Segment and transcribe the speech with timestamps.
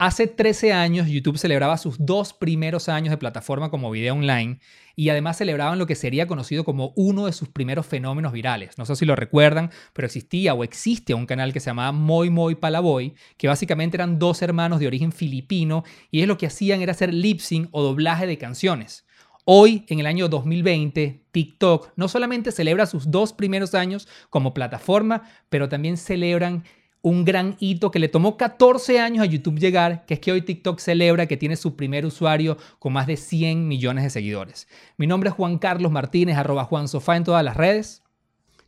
[0.00, 4.60] Hace 13 años YouTube celebraba sus dos primeros años de plataforma como video online
[4.94, 8.78] y además celebraban lo que sería conocido como uno de sus primeros fenómenos virales.
[8.78, 12.30] No sé si lo recuerdan, pero existía o existe un canal que se llamaba Moy
[12.30, 16.80] Moy Palaboy, que básicamente eran dos hermanos de origen filipino y es lo que hacían
[16.80, 19.04] era hacer lip sync o doblaje de canciones.
[19.50, 25.22] Hoy, en el año 2020, TikTok no solamente celebra sus dos primeros años como plataforma,
[25.48, 26.64] pero también celebran
[27.08, 30.42] un gran hito que le tomó 14 años a YouTube llegar, que es que hoy
[30.42, 34.68] TikTok celebra que tiene su primer usuario con más de 100 millones de seguidores.
[34.96, 38.02] Mi nombre es Juan Carlos Martínez, arroba Juan Sofá en todas las redes.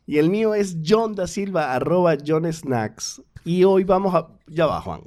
[0.07, 3.21] Y el mío es John da Silva, arroba John Snacks.
[3.45, 4.27] Y hoy vamos a...
[4.47, 5.01] Ya va, Juan.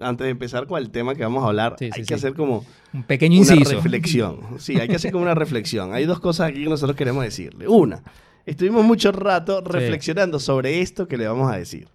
[0.00, 2.64] Antes de empezar con el tema que vamos a hablar, hay que hacer como...
[2.92, 3.70] Un pequeño inciso.
[3.70, 4.40] Una reflexión.
[4.58, 5.94] Sí, hay que hacer como una reflexión.
[5.94, 7.68] Hay dos cosas aquí que nosotros queremos decirle.
[7.68, 8.02] Una,
[8.44, 11.88] estuvimos mucho rato reflexionando sobre esto que le vamos a decir.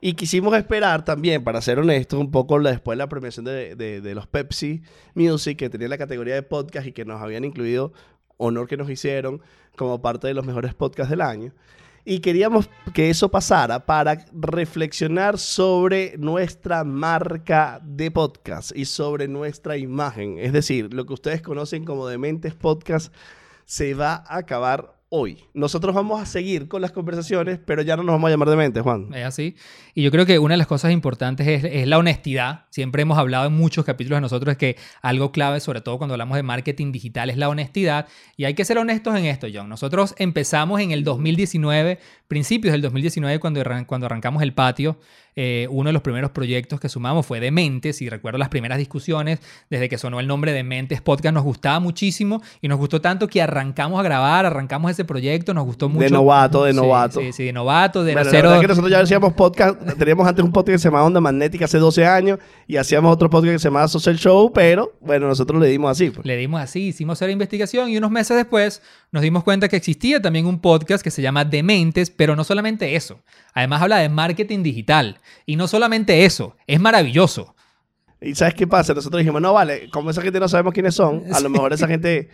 [0.00, 4.14] Y quisimos esperar también, para ser honestos, un poco después de la premiación de, de,
[4.14, 4.82] los Pepsi
[5.14, 7.92] Music, que tenía la categoría de podcast y que nos habían incluido,
[8.36, 9.42] honor que nos hicieron,
[9.76, 11.52] como parte de los mejores podcasts del año.
[12.04, 19.76] Y queríamos que eso pasara para reflexionar sobre nuestra marca de podcast y sobre nuestra
[19.76, 20.38] imagen.
[20.38, 23.12] Es decir, lo que ustedes conocen como Dementes Podcast
[23.66, 25.44] se va a acabar hoy.
[25.54, 28.56] Nosotros vamos a seguir con las conversaciones, pero ya no nos vamos a llamar de
[28.56, 29.12] mente, Juan.
[29.14, 29.56] Es así.
[29.94, 32.66] Y yo creo que una de las cosas importantes es, la honestidad.
[32.70, 36.36] Siempre hemos hablado en muchos capítulos de nosotros que algo clave, sobre todo cuando hablamos
[36.36, 38.06] de marketing digital, es la honestidad.
[38.36, 39.68] Y hay que ser honestos en esto, John.
[39.68, 41.98] Nosotros empezamos en el 2019,
[42.28, 44.98] principios del 2019, cuando, cuando arrancamos el patio.
[45.40, 49.38] Eh, uno de los primeros proyectos que sumamos fue Dementes y recuerdo las primeras discusiones
[49.70, 53.28] desde que sonó el nombre de Dementes Podcast nos gustaba muchísimo y nos gustó tanto
[53.28, 56.02] que arrancamos a grabar, arrancamos ese proyecto, nos gustó mucho.
[56.02, 57.20] De novato, de novato.
[57.20, 58.58] Sí, sí, de novato, de bueno, cero...
[58.60, 61.78] que nosotros ya hacíamos podcast, teníamos antes un podcast que se llamaba Onda Magnética hace
[61.78, 65.68] 12 años y hacíamos otro podcast que se llamaba Social Show, pero bueno, nosotros le
[65.68, 66.10] dimos así.
[66.10, 66.26] Pues.
[66.26, 68.82] Le dimos así, hicimos cero investigación y unos meses después
[69.12, 72.96] nos dimos cuenta que existía también un podcast que se llama Dementes, pero no solamente
[72.96, 73.20] eso.
[73.54, 75.20] Además habla de marketing digital.
[75.46, 77.54] Y no solamente eso, es maravilloso.
[78.20, 78.94] ¿Y sabes qué pasa?
[78.94, 81.86] Nosotros dijimos, no, vale, como esa gente no sabemos quiénes son, a lo mejor esa
[81.86, 82.28] gente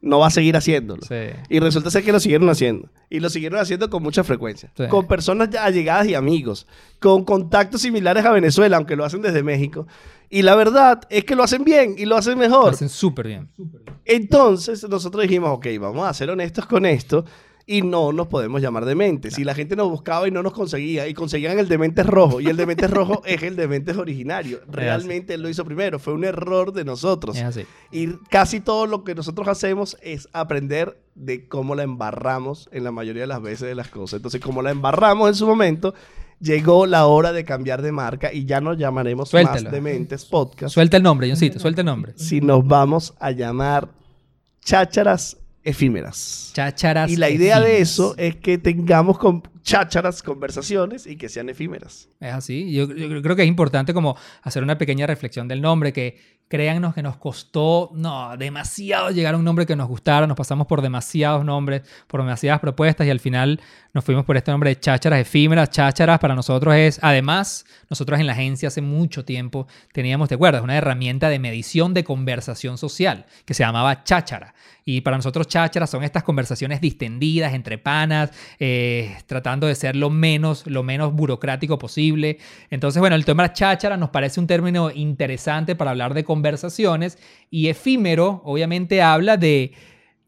[0.00, 1.02] no va a seguir haciéndolo.
[1.48, 2.88] Y resulta ser que lo siguieron haciendo.
[3.10, 4.72] Y lo siguieron haciendo con mucha frecuencia.
[4.88, 6.66] Con personas allegadas y amigos.
[7.00, 9.86] Con contactos similares a Venezuela, aunque lo hacen desde México.
[10.30, 12.66] Y la verdad es que lo hacen bien y lo hacen mejor.
[12.66, 13.48] Lo hacen súper bien.
[14.04, 17.24] Entonces nosotros dijimos, ok, vamos a ser honestos con esto
[17.70, 19.34] y no nos podemos llamar dementes.
[19.34, 22.46] Si la gente nos buscaba y no nos conseguía, y conseguían el demente rojo, y
[22.46, 24.60] el demente rojo es el demente originario.
[24.66, 27.36] Realmente él lo hizo primero, fue un error de nosotros.
[27.92, 32.90] Y casi todo lo que nosotros hacemos es aprender de cómo la embarramos en la
[32.90, 34.16] mayoría de las veces de las cosas.
[34.16, 35.92] Entonces, como la embarramos en su momento,
[36.40, 40.72] llegó la hora de cambiar de marca y ya nos llamaremos más Dementes Podcast.
[40.72, 42.14] Suelta el nombre, Johncito, suelta el nombre.
[42.16, 43.90] Si nos vamos a llamar
[44.64, 45.36] Chácharas
[45.68, 46.50] efímeras.
[46.54, 47.10] Chácharas.
[47.10, 52.08] Y la idea de eso es que tengamos con chácharas conversaciones y que sean efímeras.
[52.20, 52.72] Es así.
[52.72, 56.94] Yo, yo, creo que es importante como hacer una pequeña reflexión del nombre, que créannos
[56.94, 60.82] que nos costó, no, demasiado llegar a un nombre que nos gustara, nos pasamos por
[60.82, 63.60] demasiados nombres, por demasiadas propuestas y al final
[63.92, 65.70] nos fuimos por este nombre de chácharas efímeras.
[65.70, 70.62] Chácharas para nosotros es, además, nosotros en la agencia hace mucho tiempo teníamos, ¿te acuerdas?
[70.62, 74.54] Una herramienta de medición de conversación social que se llamaba cháchara.
[74.84, 80.08] Y para nosotros chácharas son estas conversaciones distendidas entre panas, eh, tratando de ser lo
[80.08, 82.38] menos, lo menos burocrático posible.
[82.70, 87.18] Entonces, bueno, el tema cháchara nos parece un término interesante para hablar de conversaciones
[87.50, 89.72] y efímero obviamente habla de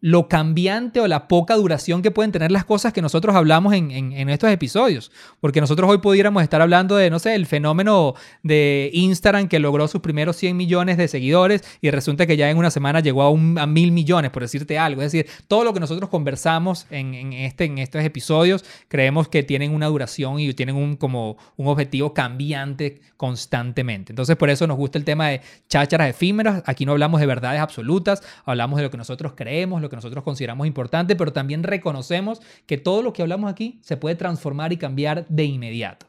[0.00, 3.90] lo cambiante o la poca duración que pueden tener las cosas que nosotros hablamos en,
[3.90, 5.10] en, estos episodios.
[5.40, 9.88] Porque nosotros hoy pudiéramos estar hablando de, no sé, el fenómeno de Instagram que logró
[9.88, 13.30] sus primeros 100 millones de seguidores y resulta que ya en una semana llegó a,
[13.30, 15.02] un, a mil millones, por decirte algo.
[15.02, 19.42] Es decir, todo lo que nosotros conversamos en, en, este, en estos episodios creemos que
[19.42, 24.12] tienen una duración y tienen un, como un objetivo cambiante constantemente.
[24.12, 26.62] Entonces, por eso nos gusta el tema de chácharas efímeras.
[26.64, 30.24] Aquí no hablamos de verdades absolutas, hablamos de lo que nosotros creemos, lo que nosotros
[30.24, 34.76] consideramos importante, pero también reconocemos que todo lo que hablamos aquí se puede transformar y
[34.76, 36.06] cambiar de inmediato.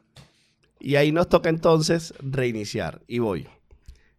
[0.79, 3.01] Y ahí nos toca entonces reiniciar.
[3.07, 3.47] Y voy.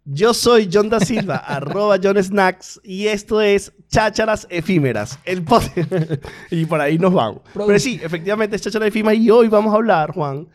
[0.05, 5.44] Yo soy John da Silva, arroba John Snacks, y esto es Chácharas Efímeras, el
[6.50, 7.43] y por ahí nos vamos.
[7.55, 10.49] Pero sí, efectivamente es Chácharas Efímeras, y hoy vamos a hablar, Juan,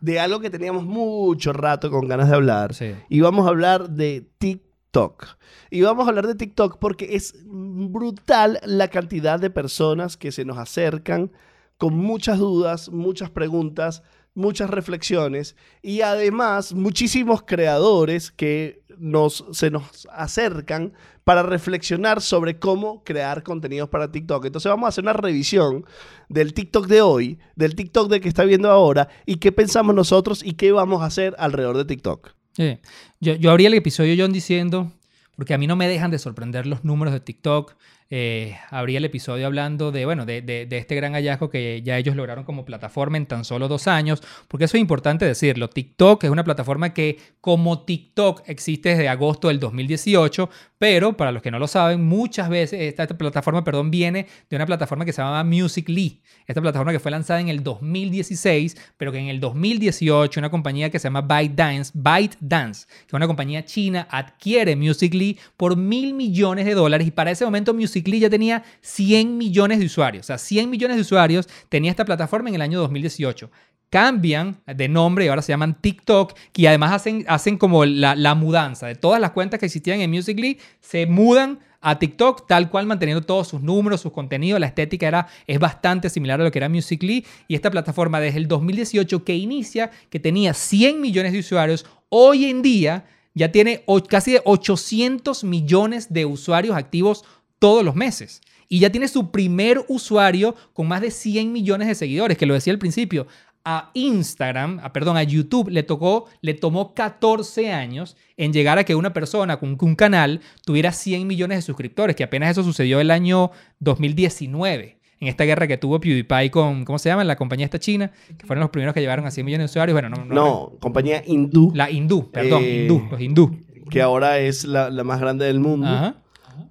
[0.00, 2.74] de algo que teníamos mucho rato con ganas de hablar.
[3.08, 5.26] Y vamos a hablar de TikTok TikTok.
[5.70, 10.44] Y vamos a hablar de TikTok porque es brutal la cantidad de personas que se
[10.44, 11.32] nos acercan
[11.78, 14.02] con muchas dudas, muchas preguntas
[14.34, 20.92] muchas reflexiones y además muchísimos creadores que nos, se nos acercan
[21.24, 24.46] para reflexionar sobre cómo crear contenidos para TikTok.
[24.46, 25.84] Entonces vamos a hacer una revisión
[26.28, 30.42] del TikTok de hoy, del TikTok de que está viendo ahora y qué pensamos nosotros
[30.42, 32.41] y qué vamos a hacer alrededor de TikTok.
[32.56, 34.92] Yo, yo abrí el episodio John diciendo,
[35.36, 37.74] porque a mí no me dejan de sorprender los números de TikTok,
[38.14, 42.14] eh, habría el episodio hablando de, bueno, de, de, este gran hallazgo que ya ellos
[42.14, 45.70] lograron como plataforma en tan solo dos años, porque eso es importante decirlo.
[45.70, 51.40] TikTok es una plataforma que como TikTok existe desde agosto del 2018, pero para los
[51.40, 55.22] que no lo saben, muchas veces esta, plataforma, perdón, viene de una plataforma que se
[55.22, 56.20] llama Musical.ly.
[56.46, 60.90] Esta plataforma que fue lanzada en el 2016, pero que en el 2018 una compañía
[60.90, 66.66] que se llama ByteDance, ByteDance, que es una compañía china, adquiere Musical.ly por mil millones
[66.66, 70.24] de dólares y para ese momento Musical ya tenía 100 millones de usuarios.
[70.24, 73.50] O sea, 100 millones de usuarios tenía esta plataforma en el año 2018
[73.92, 78.86] cambian de nombre y ahora se llaman TikTok, y además hacen, hacen como la, mudanza.
[78.86, 83.20] De todas las cuentas que existían en Musical.ly, se mudan a TikTok, tal cual manteniendo
[83.20, 86.70] todos sus números, sus contenidos, la estética era, es bastante similar a lo que era
[86.70, 91.84] Musical.ly, y esta plataforma desde el 2018 que inicia, que tenía 100 millones de usuarios,
[92.08, 93.04] hoy en día
[93.34, 97.24] ya tiene casi 800 millones de usuarios activos
[97.62, 98.42] todos los meses.
[98.68, 102.54] Y ya tiene su primer usuario con más de 100 millones de seguidores, que lo
[102.54, 103.28] decía al principio.
[103.64, 108.84] A Instagram, a, perdón, a YouTube le tocó, le tomó 14 años en llegar a
[108.84, 112.98] que una persona con un canal tuviera 100 millones de suscriptores, que apenas eso sucedió
[112.98, 117.22] el año 2019 en esta guerra que tuvo PewDiePie con, ¿cómo se llama?
[117.22, 119.94] La compañía esta china, que fueron los primeros que llevaron a 100 millones de usuarios.
[119.94, 121.70] Bueno, no, no, compañía hindú.
[121.76, 123.56] La hindú, perdón, eh, hindú, los hindú.
[123.88, 125.86] Que ahora es la, la más grande del mundo.
[125.86, 126.21] Ajá.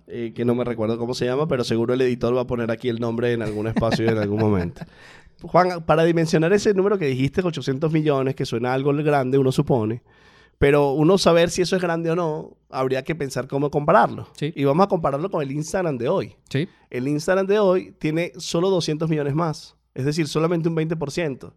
[0.08, 2.72] Eh, que no me recuerdo cómo se llama, pero seguro el editor va a poner
[2.72, 4.84] aquí el nombre en algún espacio en algún momento.
[5.42, 10.04] Juan, para dimensionar ese número que dijiste, 800 millones, que suena algo grande, uno supone,
[10.60, 14.28] pero uno saber si eso es grande o no, habría que pensar cómo compararlo.
[14.40, 16.36] Y vamos a compararlo con el Instagram de hoy.
[16.50, 16.68] Sí.
[16.90, 19.76] El Instagram de hoy tiene solo 200 millones más.
[19.94, 21.54] Es decir, solamente un 20%.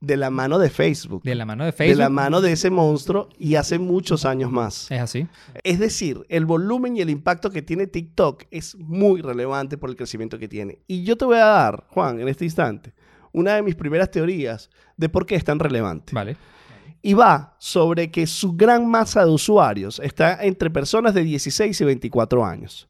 [0.00, 1.22] De la mano de Facebook.
[1.24, 1.96] De la mano de Facebook.
[1.96, 4.90] De la mano de ese monstruo y hace muchos años más.
[4.90, 5.26] Es así.
[5.64, 9.96] Es decir, el volumen y el impacto que tiene TikTok es muy relevante por el
[9.96, 10.78] crecimiento que tiene.
[10.86, 12.94] Y yo te voy a dar, Juan, en este instante,
[13.32, 16.14] una de mis primeras teorías de por qué es tan relevante.
[16.14, 16.36] Vale.
[17.02, 21.84] Y va sobre que su gran masa de usuarios está entre personas de 16 y
[21.84, 22.88] 24 años.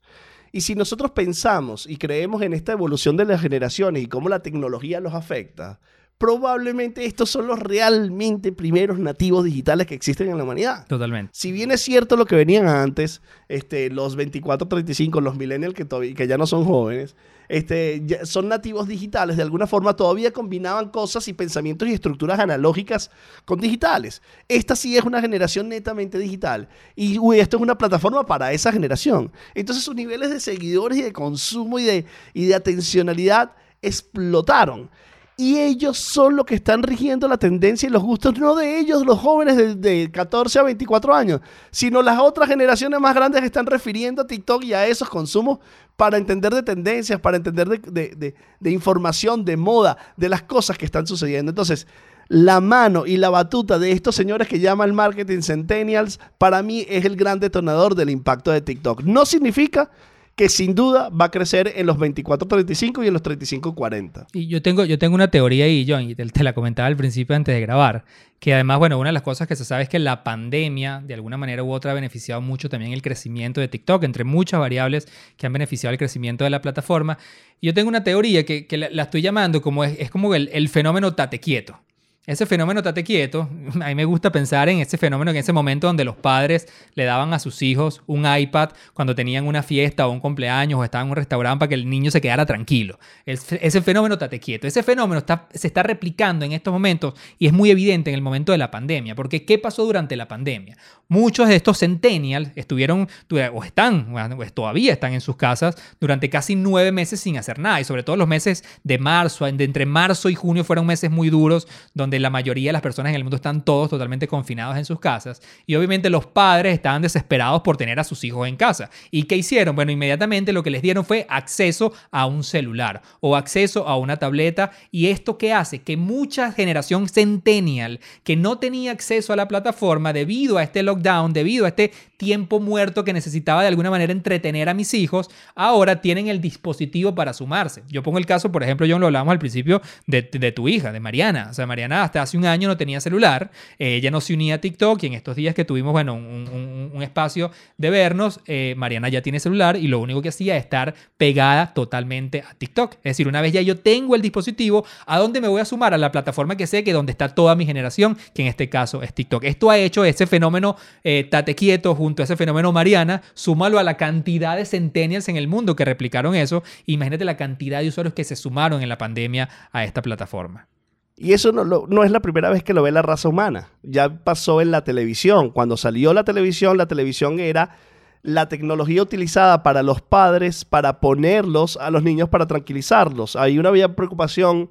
[0.54, 4.40] Y si nosotros pensamos y creemos en esta evolución de las generaciones y cómo la
[4.40, 5.80] tecnología los afecta,
[6.18, 10.86] probablemente estos son los realmente primeros nativos digitales que existen en la humanidad.
[10.86, 11.30] Totalmente.
[11.34, 16.14] Si bien es cierto lo que venían antes, este, los 24, 35, los millennials que,
[16.14, 17.16] que ya no son jóvenes,
[17.48, 23.10] este, son nativos digitales, de alguna forma todavía combinaban cosas y pensamientos y estructuras analógicas
[23.44, 24.22] con digitales.
[24.48, 29.30] Esta sí es una generación netamente digital y esto es una plataforma para esa generación.
[29.54, 33.52] Entonces sus niveles de seguidores y de consumo y de, y de atencionalidad
[33.82, 34.90] explotaron
[35.36, 39.04] y ellos son los que están rigiendo la tendencia y los gustos, no de ellos,
[39.04, 41.40] los jóvenes de, 14 a 24 años,
[41.70, 45.58] sino las otras generaciones más grandes que están refiriendo a TikTok y a esos consumos
[45.96, 50.84] para entender de tendencias, para entender de, de información, de moda, de las cosas que
[50.84, 51.50] están sucediendo.
[51.50, 51.86] Entonces,
[52.28, 56.86] la mano y la batuta de estos señores que llama el marketing centennials, para mí
[56.88, 59.02] es el gran detonador del impacto de TikTok.
[59.02, 59.90] No significa
[60.36, 64.26] que sin duda va a crecer en los 24-35 y en los 35-40.
[64.32, 67.36] Y yo tengo, yo tengo una teoría ahí, John, y te, la comentaba al principio
[67.36, 68.04] antes de grabar,
[68.40, 71.14] que además, bueno, una de las cosas que se sabe es que la pandemia, de
[71.14, 75.06] alguna manera u otra, ha beneficiado mucho también el crecimiento de TikTok, entre muchas variables
[75.36, 77.18] que han beneficiado el crecimiento de la plataforma.
[77.62, 81.38] Yo tengo una teoría que, la, estoy llamando como es, como el, el fenómeno tate
[81.38, 81.78] quieto.
[82.26, 83.50] Ese fenómeno tate quieto,
[83.82, 87.04] a mí me gusta pensar en ese fenómeno, en ese momento donde los padres le
[87.04, 91.08] daban a sus hijos un iPad cuando tenían una fiesta o un cumpleaños o estaban
[91.08, 92.98] en un restaurante para que el niño se quedara tranquilo.
[93.26, 94.66] Ese fenómeno tate quieto.
[94.66, 98.22] Ese fenómeno está, se está replicando en estos momentos y es muy evidente en el
[98.22, 99.14] momento de la pandemia.
[99.14, 100.78] Porque ¿qué pasó durante la pandemia?
[101.08, 103.06] Muchos de estos centennials estuvieron
[103.52, 107.82] o están, o todavía están en sus casas durante casi nueve meses sin hacer nada.
[107.82, 111.68] Y sobre todo los meses de marzo, entre marzo y junio fueron meses muy duros
[111.92, 115.00] donde la mayoría de las personas en el mundo están todos totalmente confinados en sus
[115.00, 115.42] casas.
[115.66, 118.90] Y obviamente los padres estaban desesperados por tener a sus hijos en casa.
[119.10, 119.76] ¿Y qué hicieron?
[119.76, 124.16] Bueno, inmediatamente lo que les dieron fue acceso a un celular o acceso a una
[124.16, 124.70] tableta.
[124.90, 125.82] ¿Y esto qué hace?
[125.82, 131.32] Que mucha generación centennial que no tenía acceso a la plataforma debido a este lockdown,
[131.32, 136.00] debido a este tiempo muerto que necesitaba de alguna manera entretener a mis hijos, ahora
[136.00, 137.82] tienen el dispositivo para sumarse.
[137.88, 140.92] Yo pongo el caso, por ejemplo, yo lo hablábamos al principio de, de tu hija,
[140.92, 141.48] de Mariana.
[141.50, 144.56] O sea, Mariana hasta hace un año no tenía celular, eh, ella no se unía
[144.56, 149.10] a TikTok y en estos días que tuvimos, bueno, un, espacio de vernos, eh, Mariana
[149.10, 152.94] ya tiene celular y lo único que hacía es estar pegada totalmente a TikTok.
[152.94, 155.92] Es decir, una vez ya yo tengo el dispositivo, ¿a dónde me voy a sumar?
[155.92, 159.02] A la plataforma que sé que donde está toda mi generación, que en este caso
[159.02, 159.44] es TikTok.
[159.44, 163.82] Esto ha hecho ese fenómeno eh, tate quieto junto a ese fenómeno Mariana, súmalo a
[163.82, 166.62] la cantidad de centennials en el mundo que replicaron eso.
[166.86, 170.68] Imagínate la cantidad de usuarios que se sumaron en la pandemia a esta plataforma.
[171.16, 173.68] Y eso no, no, es la primera vez que lo ve la raza humana.
[173.82, 175.50] Ya pasó en la televisión.
[175.50, 177.76] Cuando salió la televisión, la televisión era
[178.22, 183.36] la tecnología utilizada para los padres para ponerlos a los niños para tranquilizarlos.
[183.36, 184.70] Hay una vía preocupación.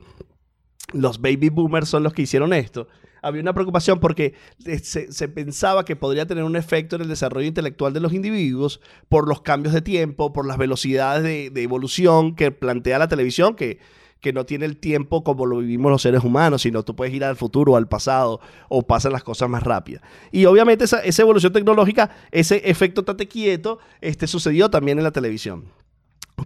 [0.92, 2.88] Los baby boomers son los que hicieron esto.
[3.22, 4.34] Había una preocupación porque
[4.66, 8.82] eh, se, pensaba que podría tener un efecto en el desarrollo intelectual de los individuos
[9.08, 13.56] por los cambios de tiempo, por las velocidades de, de evolución que plantea la televisión,
[13.56, 13.80] que
[14.24, 17.26] que no tiene el tiempo como lo vivimos los seres humanos, sino tú puedes ir
[17.26, 18.40] al futuro al pasado
[18.70, 20.02] o pasan las cosas más rápidas.
[20.32, 25.66] Y obviamente esa, evolución tecnológica, ese efecto tate quieto, este, sucedió también en la televisión.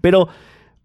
[0.01, 0.27] Pero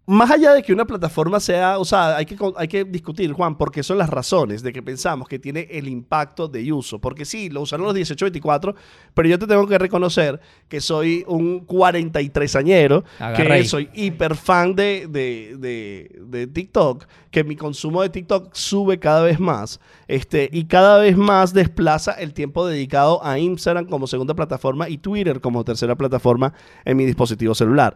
[0.05, 3.71] más allá de que una plataforma sea usada, hay que, hay que discutir, Juan, por
[3.71, 6.99] qué son las razones de que pensamos que tiene el impacto de uso.
[6.99, 8.75] Porque sí, lo usaron los 18-24,
[9.13, 15.07] pero yo te tengo que reconocer que soy un 43añero, que soy hiper fan de,
[15.07, 19.79] de, TikTok, que mi consumo de TikTok sube cada vez más
[20.09, 24.97] este, y cada vez más desplaza el tiempo dedicado a Instagram como segunda plataforma y
[24.97, 27.95] Twitter como tercera plataforma en mi dispositivo celular.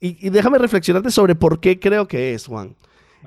[0.00, 2.76] Y, déjame reflexionarte sobre por qué creo que es, Juan.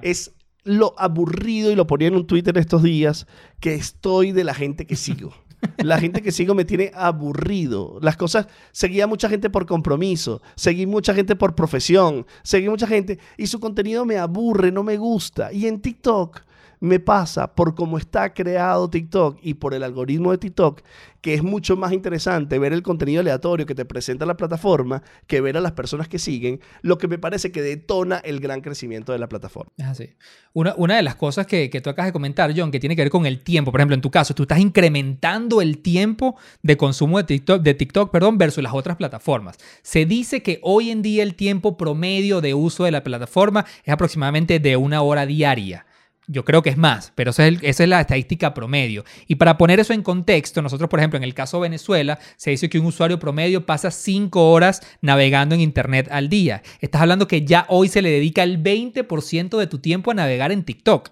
[0.01, 0.33] Es
[0.63, 3.27] lo aburrido, y lo ponía en un Twitter estos días,
[3.59, 5.33] que estoy de la gente que sigo.
[5.79, 7.99] La gente que sigo me tiene aburrido.
[8.01, 13.19] Las cosas, seguía mucha gente por compromiso, seguí mucha gente por profesión, seguí mucha gente
[13.35, 15.51] y su contenido me aburre, no me gusta.
[15.51, 16.43] Y en TikTok
[16.79, 20.81] me pasa por cómo está creado TikTok y por el algoritmo de TikTok,
[21.21, 25.41] que es mucho más interesante ver el contenido aleatorio que te presenta la plataforma que
[25.41, 29.11] ver a las personas que siguen, lo que me parece que detona el gran crecimiento
[29.11, 29.71] de la plataforma.
[29.77, 30.09] Es así.
[30.53, 33.11] Una, de las cosas que, que tú acabas de comentar, John, que tiene que ver
[33.11, 37.17] con el tiempo, por ejemplo, en tu caso, tú estás incrementando el tiempo de consumo
[37.17, 39.57] de TikTok, de TikTok perdón, versus las otras plataformas.
[39.81, 43.93] Se dice que hoy en día el tiempo promedio de uso de la plataforma es
[43.93, 45.85] aproximadamente de una hora diaria.
[46.31, 49.03] Yo creo que es más, pero esa es, la estadística promedio.
[49.25, 52.51] Y para poner eso en contexto, nosotros, por ejemplo, en el caso de Venezuela, se
[52.51, 56.61] dice que un usuario promedio pasa 5 horas navegando en Internet al día.
[56.81, 60.51] Estás hablando que ya hoy se le dedica el 20% de tu tiempo a navegar
[60.51, 61.09] en TikTok.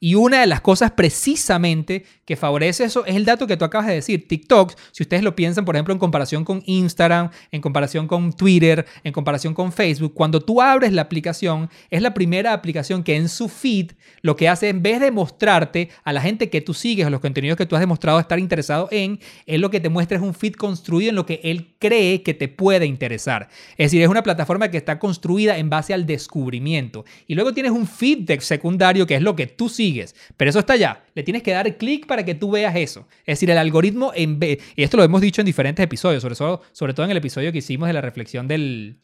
[0.00, 3.86] Y una de las cosas precisamente que favorece eso es el dato que tú acabas
[3.86, 4.28] de decir.
[4.28, 8.84] TikTok, si ustedes lo piensan, por ejemplo, en comparación con Instagram, en comparación con Twitter,
[9.02, 13.30] en comparación con Facebook, cuando tú abres la aplicación, es la primera aplicación que en
[13.30, 17.06] su feed lo que hace, en vez de mostrarte a la gente que tú sigues
[17.06, 20.18] o los contenidos que tú has demostrado estar interesado en, es lo que te muestra
[20.18, 23.48] es un feed construido en lo que él cree que te puede interesar.
[23.78, 27.04] Es decir, es una plataforma que está construida en base al descubrimiento.
[27.26, 30.74] Y luego tienes un feed secundario que es lo que tú sigues pero eso está
[30.74, 31.02] allá.
[31.14, 33.06] Le tienes que dar clic para que tú veas eso.
[33.20, 34.38] Es decir, el algoritmo, en
[34.76, 37.58] y esto lo hemos dicho en diferentes episodios, sobre, sobre todo en el episodio que
[37.58, 38.98] hicimos de la reflexión del,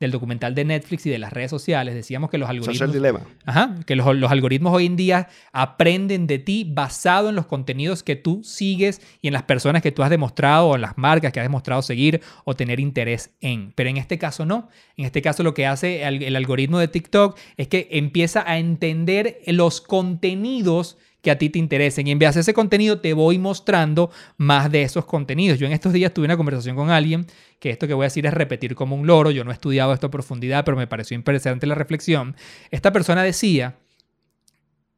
[0.00, 2.92] del documental de Netflix y de las redes sociales, decíamos que los algoritmos...
[2.92, 3.20] dilema.
[3.44, 8.02] Ajá, que los, los, algoritmos hoy en día aprenden de ti basado en los contenidos
[8.02, 11.32] que tú sigues y en las personas que tú has demostrado o en las marcas
[11.32, 13.72] que has demostrado seguir o tener interés en.
[13.72, 14.70] Pero en este caso no.
[14.96, 18.58] En este caso lo que hace el, el algoritmo de TikTok es que empieza a
[18.58, 22.06] entender los contenidos que a ti te interesen.
[22.06, 25.58] Y en vez de ese contenido, te voy mostrando más de esos contenidos.
[25.58, 27.26] Yo en estos días tuve una conversación con alguien
[27.58, 29.30] que esto que voy a decir es repetir como un loro.
[29.30, 32.36] Yo no he estudiado esto a profundidad, pero me pareció interesante la reflexión.
[32.70, 33.76] Esta persona decía,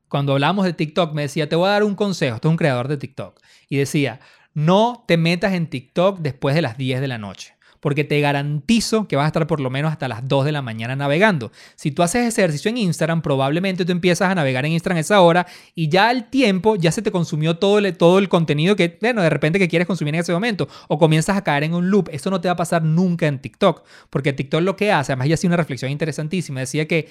[0.09, 2.37] cuando hablamos de TikTok, me decía, te voy a dar un consejo.
[2.37, 3.41] Esto es un creador de TikTok.
[3.69, 4.21] Y decía,
[4.55, 9.09] no te metas en TikTok después de las 10 de la noche porque te garantizo
[9.09, 11.51] que vas a estar por lo menos hasta las 2 de la mañana navegando.
[11.75, 15.21] Si tú haces ejercicio en Instagram, probablemente tú empiezas a navegar en Instagram a esa
[15.21, 18.99] hora y ya al tiempo ya se te consumió todo el, todo el contenido que,
[19.01, 21.91] bueno, de repente que quieres consumir en ese momento o comienzas a caer en un
[21.91, 22.09] loop.
[22.13, 25.27] Eso no te va a pasar nunca en TikTok, porque TikTok lo que hace, además
[25.27, 27.09] ya hacía una reflexión interesantísima, decía que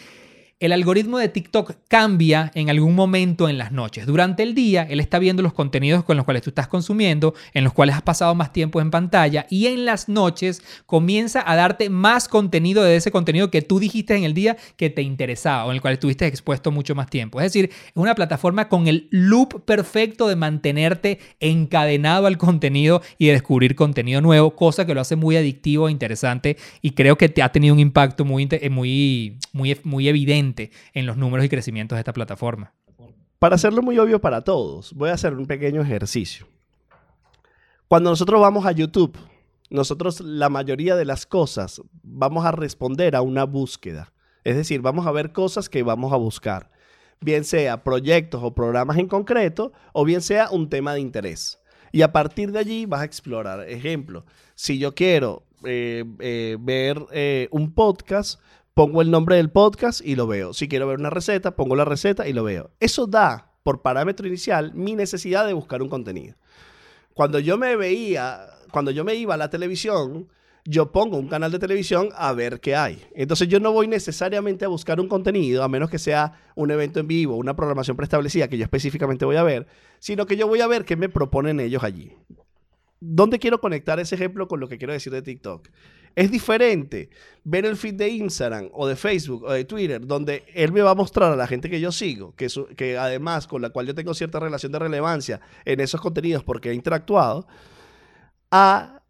[0.61, 4.05] el algoritmo de TikTok cambia en algún momento en las noches.
[4.05, 7.63] Durante el día, él está viendo los contenidos con los cuales tú estás consumiendo, en
[7.63, 11.89] los cuales has pasado más tiempo en pantalla, y en las noches comienza a darte
[11.89, 15.71] más contenido de ese contenido que tú dijiste en el día que te interesaba o
[15.71, 17.41] en el cual estuviste expuesto mucho más tiempo.
[17.41, 23.25] Es decir, es una plataforma con el loop perfecto de mantenerte encadenado al contenido y
[23.25, 27.29] de descubrir contenido nuevo, cosa que lo hace muy adictivo e interesante y creo que
[27.29, 30.50] te ha tenido un impacto muy, muy, muy, muy evidente
[30.93, 32.73] en los números y crecimientos de esta plataforma.
[33.39, 36.47] Para hacerlo muy obvio para todos, voy a hacer un pequeño ejercicio.
[37.87, 39.17] Cuando nosotros vamos a YouTube,
[39.69, 44.13] nosotros la mayoría de las cosas vamos a responder a una búsqueda.
[44.43, 46.71] Es decir, vamos a ver cosas que vamos a buscar.
[47.19, 51.59] Bien sea proyectos o programas en concreto, o bien sea un tema de interés.
[51.91, 53.67] Y a partir de allí vas a explorar.
[53.69, 58.39] Ejemplo, si yo quiero eh, eh, ver eh, un podcast,
[58.73, 60.53] pongo el nombre del podcast y lo veo.
[60.53, 62.71] Si quiero ver una receta, pongo la receta y lo veo.
[62.79, 66.35] Eso da por parámetro inicial mi necesidad de buscar un contenido.
[67.13, 70.29] Cuando yo me veía, cuando yo me iba a la televisión,
[70.65, 73.03] yo pongo un canal de televisión a ver qué hay.
[73.15, 76.99] Entonces yo no voy necesariamente a buscar un contenido, a menos que sea un evento
[76.99, 79.67] en vivo, una programación preestablecida que yo específicamente voy a ver,
[79.99, 82.15] sino que yo voy a ver qué me proponen ellos allí.
[82.99, 85.69] ¿Dónde quiero conectar ese ejemplo con lo que quiero decir de TikTok?
[86.15, 87.09] Es diferente
[87.43, 90.91] ver el feed de Instagram o de Facebook o de Twitter, donde él me va
[90.91, 94.13] a mostrar a la gente que yo sigo, que, además con la cual yo tengo
[94.13, 97.47] cierta relación de relevancia en esos contenidos porque he interactuado,
[98.51, 99.01] a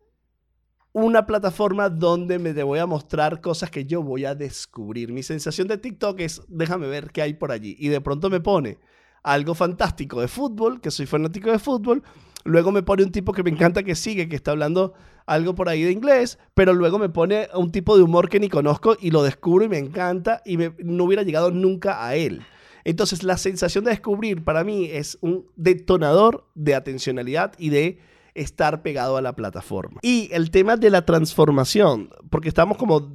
[0.94, 5.12] una plataforma donde me voy a mostrar cosas que yo voy a descubrir.
[5.12, 7.76] Mi sensación de TikTok es, déjame ver qué hay por allí.
[7.80, 8.78] Y de pronto me pone
[9.24, 12.04] algo fantástico de fútbol, que soy fanático de fútbol,
[12.44, 14.94] Luego me pone un tipo que me encanta que sigue, que está hablando
[15.26, 18.50] algo por ahí de inglés, pero luego me pone un tipo de humor que ni
[18.50, 22.42] conozco y lo descubro y me encanta y no hubiera llegado nunca a él.
[22.84, 28.00] Entonces la sensación de descubrir para mí es un detonador de atencionalidad y de
[28.34, 30.00] estar pegado a la plataforma.
[30.02, 33.10] Y el tema de la transformación, porque estamos como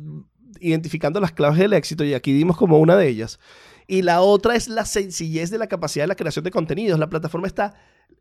[0.61, 3.41] identificando las claves del éxito y aquí dimos como una de ellas.
[3.89, 6.99] Y la otra es la sencillez de la capacidad de la creación de contenidos.
[6.99, 7.75] La plataforma está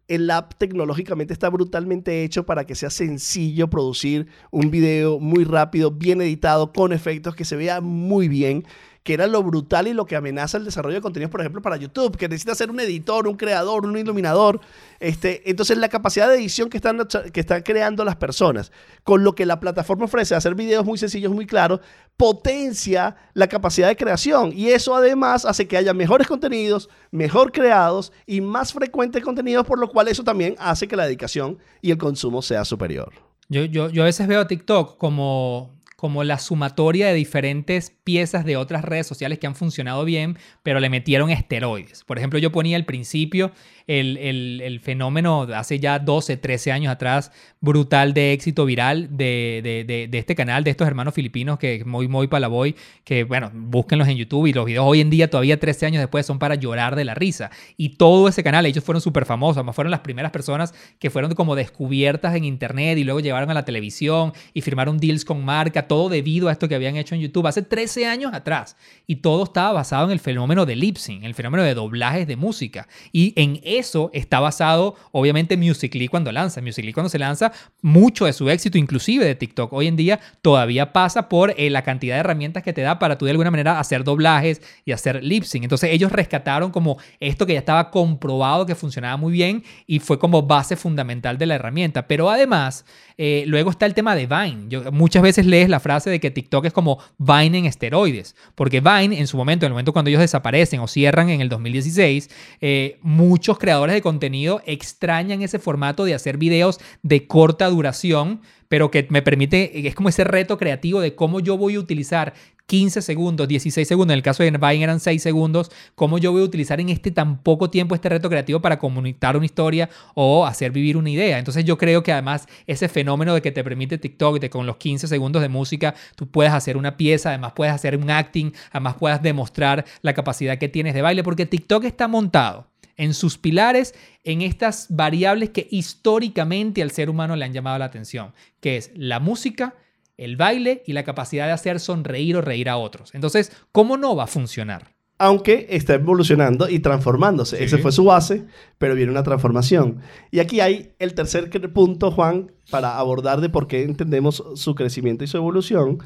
[0.08, 5.92] el app tecnológicamente está brutalmente hecho para que sea sencillo producir un video muy rápido,
[5.92, 8.66] bien editado, con efectos, que se vea muy bien
[9.06, 11.78] que era lo brutal y lo que amenaza el desarrollo de contenidos, por ejemplo, para
[11.78, 14.60] YouTube, que necesita ser un editor, un creador, un iluminador.
[15.00, 18.72] Este, entonces, la capacidad de edición que están, que están creando las personas,
[19.04, 21.82] con lo que la plataforma ofrece, hacer videos muy sencillos, muy claros,
[22.18, 24.52] potencia la capacidad de creación.
[24.56, 29.78] Y eso además hace que haya mejores contenidos, mejor creados y más frecuentes contenidos, por
[29.78, 33.14] lo cual eso también hace que la dedicación y el consumo sea superior.
[33.50, 38.58] Yo, yo, yo a veces veo TikTok como como la sumatoria de diferentes piezas de
[38.58, 42.04] otras redes sociales que han funcionado bien, pero le metieron esteroides.
[42.04, 43.52] Por ejemplo, yo ponía al principio
[43.88, 44.18] el,
[44.62, 50.18] el, fenómeno hace ya 12, 13 años atrás, brutal de éxito viral de, de, de,
[50.18, 54.48] este canal, de estos hermanos filipinos que muy, muy palaboy, que bueno, búsquenlos en YouTube
[54.48, 57.14] y los videos hoy en día, todavía 13 años después, son para llorar de la
[57.14, 57.52] risa.
[57.78, 61.34] Y todo ese canal, ellos fueron súper famosos, además fueron las primeras personas que fueron
[61.36, 65.88] como descubiertas en Internet y luego llevaron a la televisión y firmaron deals con marca,
[65.88, 68.78] todo debido a esto que habían hecho en YouTube hace 13 años atrás.
[69.06, 72.88] Y todo estaba basado en el fenómeno de lip el fenómeno de doblajes de música.
[73.12, 76.62] Y en eso está basado, obviamente, Musical.ly cuando lanza.
[76.62, 80.94] Musical.ly cuando se lanza, mucho de su éxito, inclusive de TikTok, hoy en día todavía
[80.94, 83.80] pasa por eh, la cantidad de herramientas que te da para tú de alguna manera
[83.80, 85.64] hacer doblajes y hacer lip sync.
[85.64, 90.20] Entonces ellos rescataron como esto que ya estaba comprobado que funcionaba muy bien y fue
[90.20, 92.08] como base fundamental de la herramienta.
[92.08, 92.86] Pero además,
[93.18, 94.66] eh, luego está el tema de Vine.
[94.68, 98.82] Yo, muchas veces lees la frase de que TikTok es como Vine en esteroides, porque
[98.82, 102.30] Vine en su momento, en el momento cuando ellos desaparecen o cierran en el 2016,
[102.62, 108.92] eh, muchos creadores de contenido extrañan ese formato de hacer videos de corta duración, pero
[108.92, 112.34] que me permite, es como ese reto creativo de cómo yo voy a utilizar
[112.68, 116.42] 15 segundos, 16 segundos, en el caso de Vine eran 6 segundos, cómo yo voy
[116.42, 120.46] a utilizar en este tan poco tiempo este reto creativo para comunicar una historia o
[120.46, 121.38] hacer vivir una idea.
[121.38, 124.78] Entonces yo creo que además ese fenómeno de que te permite TikTok, de con los
[124.78, 128.96] 15 segundos de música, tú puedes hacer una pieza, además puedes hacer un acting, además
[128.96, 133.94] puedes demostrar la capacidad que tienes de baile, porque TikTok está montado en sus pilares,
[134.24, 138.92] en estas variables que históricamente al ser humano le han llamado la atención, que es
[138.96, 139.76] la música,
[140.18, 143.14] el baile y la capacidad de hacer sonreír o reír a otros.
[143.14, 144.96] Entonces, ¿cómo no va a funcionar?
[145.18, 147.64] Aunque está evolucionando y transformándose.
[147.64, 148.46] Ese fue su base,
[148.78, 150.02] pero viene una transformación.
[150.30, 155.24] Y aquí hay el tercer punto, Juan, para abordar de por qué entendemos su crecimiento
[155.24, 156.00] y su evolución.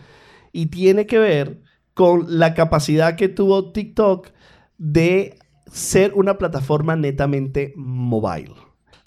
[0.51, 1.59] Y tiene que ver
[1.95, 4.29] con la capacidad que tuvo TikTok
[4.77, 5.39] de
[5.71, 8.53] ser una plataforma netamente mobile.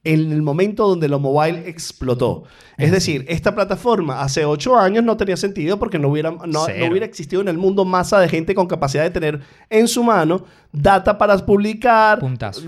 [0.05, 2.43] En el momento donde lo mobile explotó.
[2.77, 7.07] Es decir, esta plataforma hace ocho años no tenía sentido porque no hubiera, no, hubiera
[7.07, 11.17] existido en el mundo masa de gente con capacidad de tener en su mano data
[11.17, 12.19] para publicar,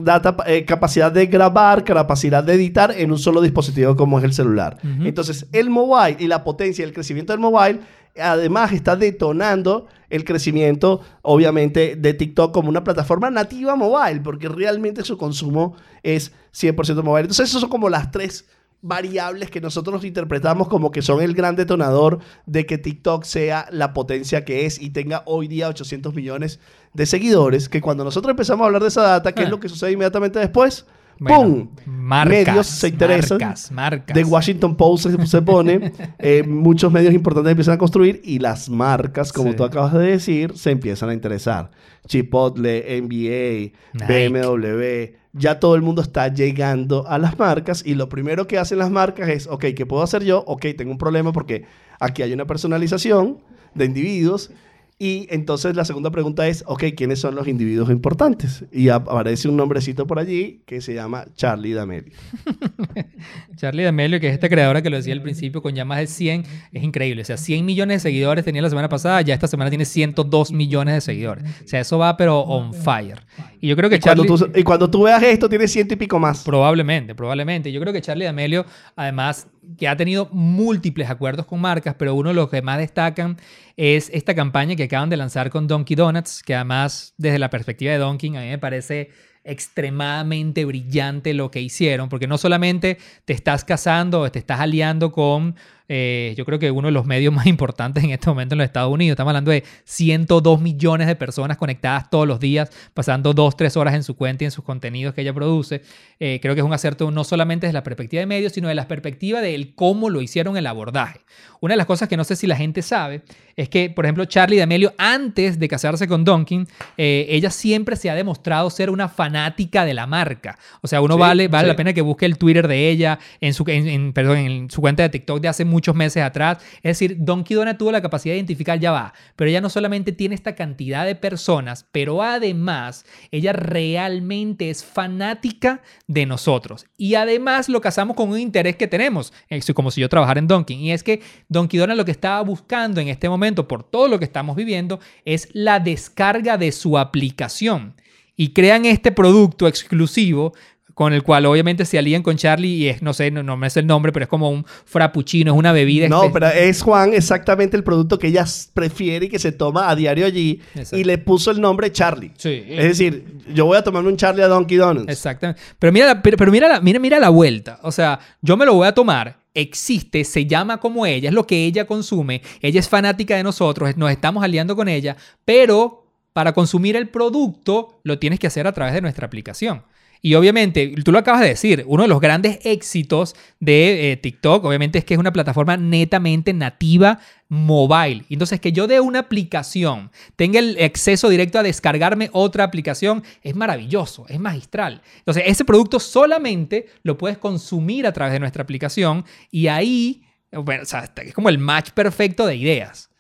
[0.00, 4.32] data, eh, capacidad de grabar, capacidad de editar en un solo dispositivo como es el
[4.32, 4.78] celular.
[5.00, 7.80] Entonces, el mobile y la potencia y el crecimiento del mobile
[8.20, 15.02] además está detonando el crecimiento, obviamente, de TikTok como una plataforma nativa mobile, porque realmente
[15.02, 17.22] su consumo es 100% mobile.
[17.22, 18.46] Entonces, esas son como las tres
[18.86, 23.94] variables que nosotros interpretamos como que son el gran detonador de que TikTok sea la
[23.94, 26.60] potencia que es y tenga hoy día 800 millones
[26.92, 29.50] de seguidores, que cuando nosotros empezamos a hablar de esa data, ¿qué es Ah.
[29.50, 30.84] lo que sucede inmediatamente después?
[31.18, 31.68] Bueno, ¡Pum!
[31.86, 33.38] marcas, medios se interesan.
[33.38, 34.14] marcas, marcas.
[34.14, 39.32] The Washington Post se, pone, eh, muchos medios importantes empiezan a construir y las marcas,
[39.32, 39.56] como Sí.
[39.56, 41.70] tú acabas de decir, se empiezan a interesar.
[42.08, 44.28] Chipotle, NBA, Nike.
[44.28, 48.78] BMW, ya todo el mundo está llegando a las marcas y lo primero que hacen
[48.78, 50.44] las marcas es, ok, ¿qué puedo hacer yo?
[50.46, 51.64] Ok, tengo un problema porque
[51.98, 53.38] aquí hay una personalización
[53.74, 54.50] de individuos
[54.98, 58.64] y entonces la segunda pregunta es, ok, ¿quiénes son los individuos importantes?
[58.72, 62.12] Y ap- aparece un nombrecito por allí que se llama Charlie D'Amelio.
[63.56, 66.06] Charlie D'Amelio, que es esta creadora que lo decía al principio con ya más de
[66.06, 67.22] 100, es increíble.
[67.22, 70.52] O sea, 100 millones de seguidores tenía la semana pasada, ya esta semana tiene 102
[70.52, 71.44] millones de seguidores.
[71.64, 73.20] O sea, eso va pero on fire.
[73.60, 74.52] Y yo creo que Y cuando, Charlie...
[74.52, 76.42] tú, y cuando tú veas esto, tiene ciento y pico más.
[76.44, 77.72] Probablemente, probablemente.
[77.72, 78.64] Yo creo que Charlie D'Amelio,
[78.96, 83.36] además, que ha tenido múltiples acuerdos con marcas, pero uno de los que más destacan
[83.76, 87.92] es esta campaña que acaban de lanzar con Donkey Donuts, que además, desde la perspectiva
[87.92, 89.10] de Donkey, a mí me parece
[89.44, 95.12] extremadamente brillante lo que hicieron, porque no solamente te estás casando o te estás aliando
[95.12, 95.56] con,
[95.88, 98.64] eh, yo creo que uno de los medios más importantes en este momento en los
[98.66, 103.56] Estados Unidos, estamos hablando de 102 millones de personas conectadas todos los días, pasando 2,
[103.56, 105.82] 3 horas en su cuenta y en sus contenidos que ella produce.
[106.20, 108.74] Eh, creo que es un acierto no solamente desde la perspectiva de medios, sino de
[108.74, 111.20] la perspectiva del cómo lo hicieron el abordaje.
[111.60, 113.22] Una de las cosas que no sé si la gente sabe
[113.56, 116.66] es que, por ejemplo, Charlie D'Amelio, antes de casarse con Donkin,
[116.98, 120.58] eh, ella siempre se ha demostrado ser una fanática de la marca.
[120.82, 121.68] O sea, uno Sí, vale, vale sí.
[121.68, 124.80] la pena que busque el Twitter de ella, en su, en, en- perdón, en su
[124.80, 126.58] cuenta de TikTok de hace muchos meses atrás.
[126.76, 130.12] Es decir, Donkey Donut tuvo la capacidad de identificar, ya va, pero ella no solamente
[130.12, 136.86] tiene esta cantidad de personas, pero además ella realmente es fanática de nosotros.
[136.96, 140.46] Y además lo casamos con un interés que tenemos, es como si yo trabajara en
[140.46, 140.76] Donkey.
[140.76, 144.18] Y es que Donkey Donut lo que estaba buscando en este momento, por todo lo
[144.18, 147.94] que estamos viviendo, es la descarga de su aplicación.
[148.36, 150.54] Y crean este producto exclusivo
[150.94, 153.68] con el cual obviamente se alían con Charlie y es, no sé, no, no me
[153.68, 156.08] sé el nombre, pero es como un frappuccino, es una bebida.
[156.08, 159.96] No, pero es Juan exactamente el producto que ella prefiere y que se toma a
[159.96, 160.96] diario allí Exacto.
[160.96, 162.30] y le puso el nombre Charlie.
[162.36, 162.62] Sí.
[162.68, 165.08] Es decir, yo voy a tomarme un Charlie a Donkey Donuts.
[165.10, 165.60] Exactamente.
[165.78, 167.80] Pero mira, la, pero, pero mira, la, mira, mira la vuelta.
[167.82, 169.38] O sea, yo me lo voy a tomar.
[169.52, 172.42] Existe, se llama como ella, es lo que ella consume.
[172.60, 177.08] Ella es fanática de nosotros, es- nos estamos aliando con ella, pero para consumir el
[177.08, 179.82] producto lo tienes que hacer a través de nuestra aplicación.
[180.26, 184.64] Y obviamente, tú lo acabas de decir, uno de los grandes éxitos de eh, TikTok,
[184.64, 187.18] obviamente, es que es una plataforma netamente nativa
[187.50, 188.24] mobile.
[188.30, 193.54] Entonces, que yo de una aplicación tenga el acceso directo a descargarme otra aplicación es
[193.54, 195.02] maravilloso, es magistral.
[195.18, 201.34] Entonces, ese producto solamente lo puedes consumir a través de nuestra aplicación y ahí, es
[201.34, 203.10] como el match perfecto de ideas.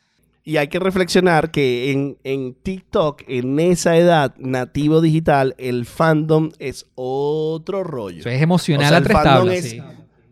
[0.46, 6.50] Y hay que reflexionar que en, en TikTok, en esa edad nativo digital, el fandom
[6.58, 8.28] es otro rollo.
[8.28, 9.80] Es emocional O sea, a el tres fandom tablas, es sí.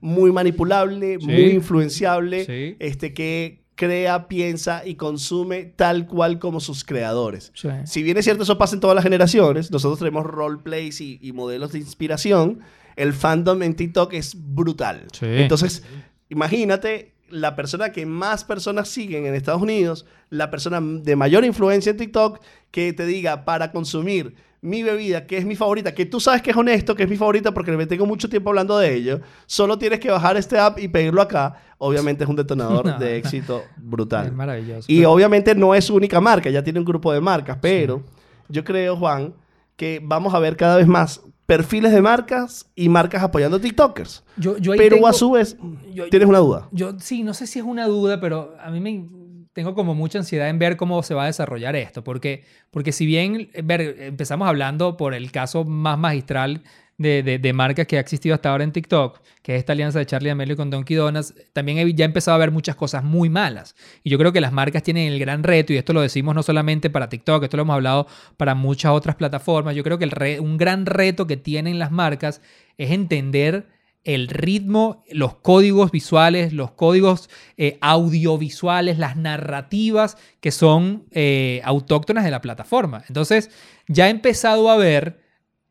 [0.02, 1.26] muy manipulable, Sí.
[1.26, 2.76] muy influenciable, Sí.
[2.78, 7.50] este, que crea, piensa y consume tal cual como sus creadores.
[7.86, 11.32] Si bien es cierto, eso pasa en todas las generaciones, nosotros tenemos roleplays y, y
[11.32, 12.60] modelos de inspiración,
[12.96, 15.06] el fandom en TikTok es brutal.
[15.22, 15.82] Entonces,
[16.28, 21.90] imagínate la persona que más personas siguen en Estados Unidos, la persona de mayor influencia
[21.90, 22.40] en TikTok,
[22.70, 26.50] que te diga para consumir mi bebida, que es mi favorita, que tú sabes que
[26.52, 29.76] es honesto, que es mi favorita porque me tengo mucho tiempo hablando de ello, solo
[29.76, 33.64] tienes que bajar este app y pedirlo acá, obviamente es un detonador No, de éxito
[33.76, 34.26] brutal.
[34.26, 34.86] Es maravilloso.
[34.88, 38.04] Y Pero- obviamente no es su única marca, ya tiene un grupo de marcas, pero
[38.48, 39.34] yo creo, Juan,
[39.74, 44.22] que vamos a ver cada vez más perfiles de marcas y marcas apoyando TikTokers.
[44.36, 45.56] yo, yo ahí Pero tengo- a su vez,
[45.92, 46.68] yo- tienes una duda.
[46.72, 49.06] Yo sí, no sé si es una duda, pero a mí me
[49.52, 53.04] tengo como mucha ansiedad en ver cómo se va a desarrollar esto, porque, porque si
[53.04, 56.62] bien eh, ver, empezamos hablando por el caso más magistral
[57.02, 59.98] de, de, de marcas que ha existido hasta ahora en TikTok, que es esta alianza
[59.98, 63.04] de Charlie D'Amelio con Donkey Donuts, también he ya he empezado a ver muchas cosas
[63.04, 63.74] muy malas.
[64.02, 66.42] Y yo creo que las marcas tienen el gran reto, y esto lo decimos no
[66.42, 70.40] solamente para TikTok, esto lo hemos hablado para muchas otras plataformas, yo creo que el
[70.40, 72.40] un gran reto que tienen las marcas
[72.78, 73.66] es entender
[74.04, 82.24] el ritmo, los códigos visuales, los códigos eh, audiovisuales, las narrativas que son eh, autóctonas
[82.24, 83.04] de la plataforma.
[83.08, 83.50] Entonces,
[83.86, 85.20] ya ha empezado a haber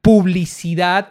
[0.01, 1.09] publicidad,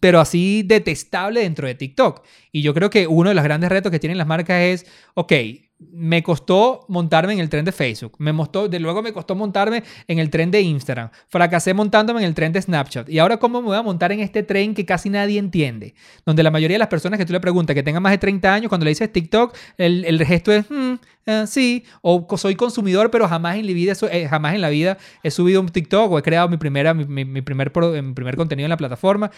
[0.00, 2.24] pero así detestable dentro de TikTok.
[2.52, 5.32] Y yo creo que uno de los grandes retos que tienen las marcas es, ok,
[5.78, 8.14] me costó montarme en el tren de Facebook.
[8.18, 11.10] Me mostró, de luego me costó montarme en el tren de Instagram.
[11.28, 13.08] Fracasé montándome en el tren de Snapchat.
[13.08, 15.94] Y ahora, ¿cómo me voy a montar en este tren que casi nadie entiende?
[16.24, 18.54] Donde la mayoría de las personas que tú le preguntas que tengan más de 30
[18.54, 20.94] años, cuando le dices TikTok, el, el gesto es, hmm,
[21.26, 24.96] eh, sí, o soy consumidor, pero jamás en, la vida, eh, jamás en la vida
[25.22, 28.76] he subido un TikTok o he creado mi, primera, primer, mi primer contenido en la
[28.76, 29.30] plataforma.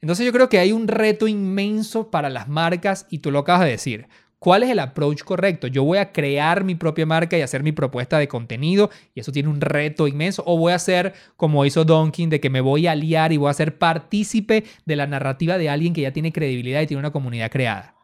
[0.00, 3.62] Entonces yo creo que hay un reto inmenso para las marcas y tú lo acabas
[3.62, 4.08] de decir.
[4.38, 5.66] ¿Cuál es el approach correcto?
[5.66, 9.32] Yo voy a crear mi propia marca y hacer mi propuesta de contenido y eso
[9.32, 10.42] tiene un reto inmenso.
[10.46, 13.50] O voy a hacer como hizo Donkin, de que me voy a aliar y voy
[13.50, 17.12] a ser partícipe de la narrativa de alguien que ya tiene credibilidad y tiene una
[17.12, 17.94] comunidad creada.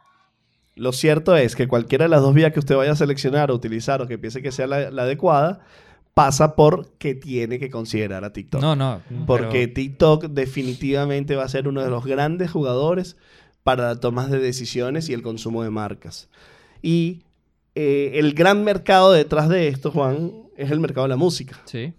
[0.75, 3.55] Lo cierto es que cualquiera de las dos vías que usted vaya a seleccionar o
[3.55, 5.61] utilizar o que piense que sea la, adecuada,
[6.15, 8.63] pasa por que tiene que considerar a TikTok.
[8.63, 9.03] No, no.
[9.27, 13.19] Porque TikTok definitivamente va a ser uno de los grandes jugadores
[13.63, 16.29] para la toma de decisiones y el consumo de marcas.
[16.83, 17.23] Y
[17.75, 21.61] eh, el gran mercado detrás de esto, Juan, es el mercado de la música.
[21.65, 21.95] Sí.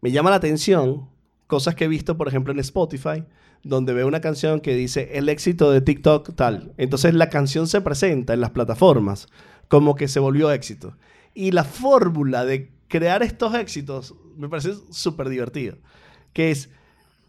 [0.00, 1.08] Me llama la atención
[1.46, 3.24] cosas que he visto, por ejemplo, en Spotify,
[3.62, 6.72] donde veo una canción que dice el éxito de TikTok tal.
[6.76, 9.28] Entonces la canción se presenta en las plataformas
[9.68, 10.96] como que se volvió éxito.
[11.34, 15.76] Y la fórmula de crear estos éxitos me parece súper divertido.
[16.32, 16.70] Que es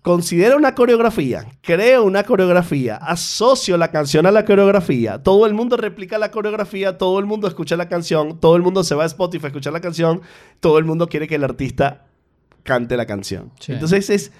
[0.03, 5.77] considero una coreografía, creo una coreografía, asocio la canción a la coreografía, todo el mundo
[5.77, 9.07] replica la coreografía, todo el mundo escucha la canción, todo el mundo se va a
[9.07, 10.21] Spotify a escuchar la canción,
[10.59, 12.05] todo el mundo quiere que el artista
[12.63, 13.53] cante la canción.
[13.67, 14.33] Entonces es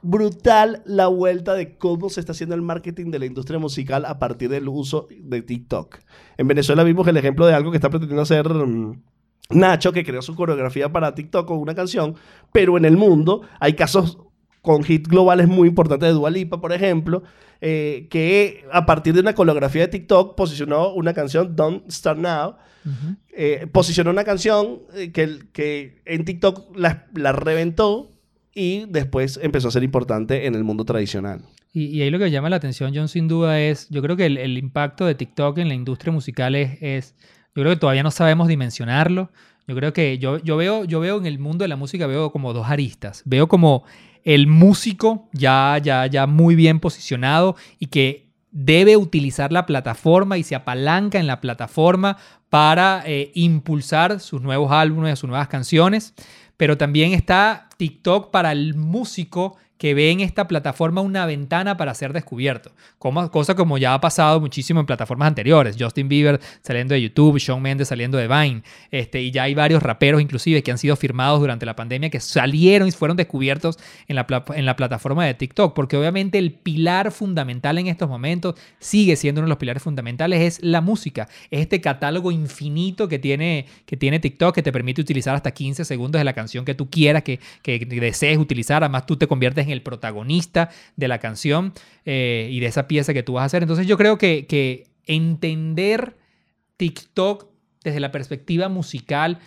[0.00, 4.18] brutal la vuelta de cómo se está haciendo el marketing de la industria musical a
[4.18, 5.98] partir del uso de TikTok.
[6.38, 8.48] En Venezuela vimos el ejemplo de algo que está pretendiendo hacer...
[8.48, 9.02] Mm,
[9.52, 12.14] Nacho, que creó su coreografía para TikTok con una canción,
[12.52, 14.18] pero en el mundo hay casos
[14.62, 17.22] con hits globales muy importantes de Dualipa, por ejemplo,
[17.60, 22.56] eh, que a partir de una coreografía de TikTok posicionó una canción, Don't Start Now,
[23.32, 28.12] eh, posicionó una canción eh, que, que en TikTok la, la, reventó
[28.54, 31.42] y después empezó a ser importante en el mundo tradicional.
[31.72, 34.58] Y, ahí lo que llama la atención, John, sin duda es, yo creo que el,
[34.58, 37.14] impacto de TikTok en la industria musical es, es,
[37.54, 39.30] yo creo que todavía no sabemos dimensionarlo.
[39.68, 42.32] Yo creo que yo, yo, veo, yo veo en el mundo de la música, veo
[42.32, 43.22] como dos aristas.
[43.24, 43.84] Veo como
[44.24, 50.42] el músico ya, ya, ya muy bien posicionado y que debe utilizar la plataforma y
[50.42, 52.16] se apalanca en la plataforma
[52.48, 56.14] para eh, impulsar sus nuevos álbumes, sus nuevas canciones.
[56.56, 61.94] Pero también está TikTok para el músico que ve en esta plataforma una ventana para
[61.94, 62.70] ser descubierto.
[62.98, 65.76] Como, cosa como ya ha pasado muchísimo en plataformas anteriores.
[65.80, 68.62] Justin Bieber saliendo de YouTube, Shawn Mendes saliendo de Vine.
[68.90, 72.20] Este, y ya hay varios raperos inclusive que han sido firmados durante la pandemia que
[72.20, 74.26] salieron y fueron descubiertos en la,
[74.76, 75.74] plataforma de TikTok.
[75.74, 80.42] Porque obviamente el pilar fundamental en estos momentos sigue siendo uno de los pilares fundamentales
[80.42, 81.26] es la música.
[81.50, 85.86] Es este catálogo infinito que tiene, que tiene TikTok que te permite utilizar hasta 15
[85.86, 88.84] segundos de la canción que tú quieras, que, que desees utilizar.
[88.84, 91.72] Además tú te conviertes el protagonista de la canción
[92.04, 93.62] eh, y de esa pieza que tú vas a hacer.
[93.62, 96.16] Entonces yo creo que, que entender
[96.76, 97.46] TikTok
[97.82, 99.38] desde la perspectiva musical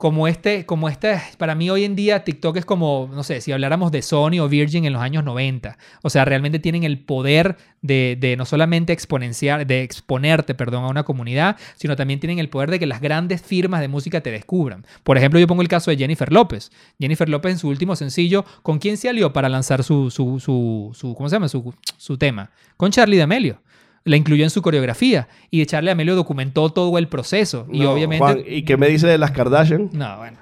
[0.00, 3.52] como este, como este, para mí hoy en día TikTok es como, no sé, si
[3.52, 5.76] habláramos de Sony o Virgin en los años 90.
[6.00, 10.88] O sea, realmente tienen el poder de, de, no solamente exponenciar, de exponerte, perdón, a
[10.88, 14.30] una comunidad, sino también tienen el poder de que las grandes firmas de música te
[14.30, 14.86] descubran.
[15.04, 16.72] Por ejemplo, yo pongo el caso de Jennifer López.
[16.98, 20.92] Jennifer López en su último sencillo, ¿con quién se alió para lanzar su, su, su,
[20.94, 21.48] su ¿cómo se llama?
[21.48, 22.52] Su, su tema.
[22.78, 23.60] Con Charlie D'Amelio
[24.04, 27.66] la incluyó en su coreografía y de Charlie Amelio documentó todo el proceso.
[27.72, 28.44] y obviamente.
[28.46, 29.90] ¿y qué me dice de las Kardashian?
[29.92, 30.38] No, bueno.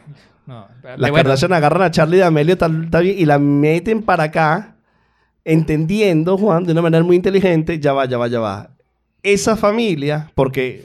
[0.46, 0.66] No,
[0.96, 2.56] las Kardashian agarran a Charlie D'Amelio
[3.02, 4.76] y la meten para acá,
[5.44, 8.70] entendiendo, Juan, de una manera muy inteligente, ya va, ya va, ya va.
[9.22, 10.84] Esa familia, porque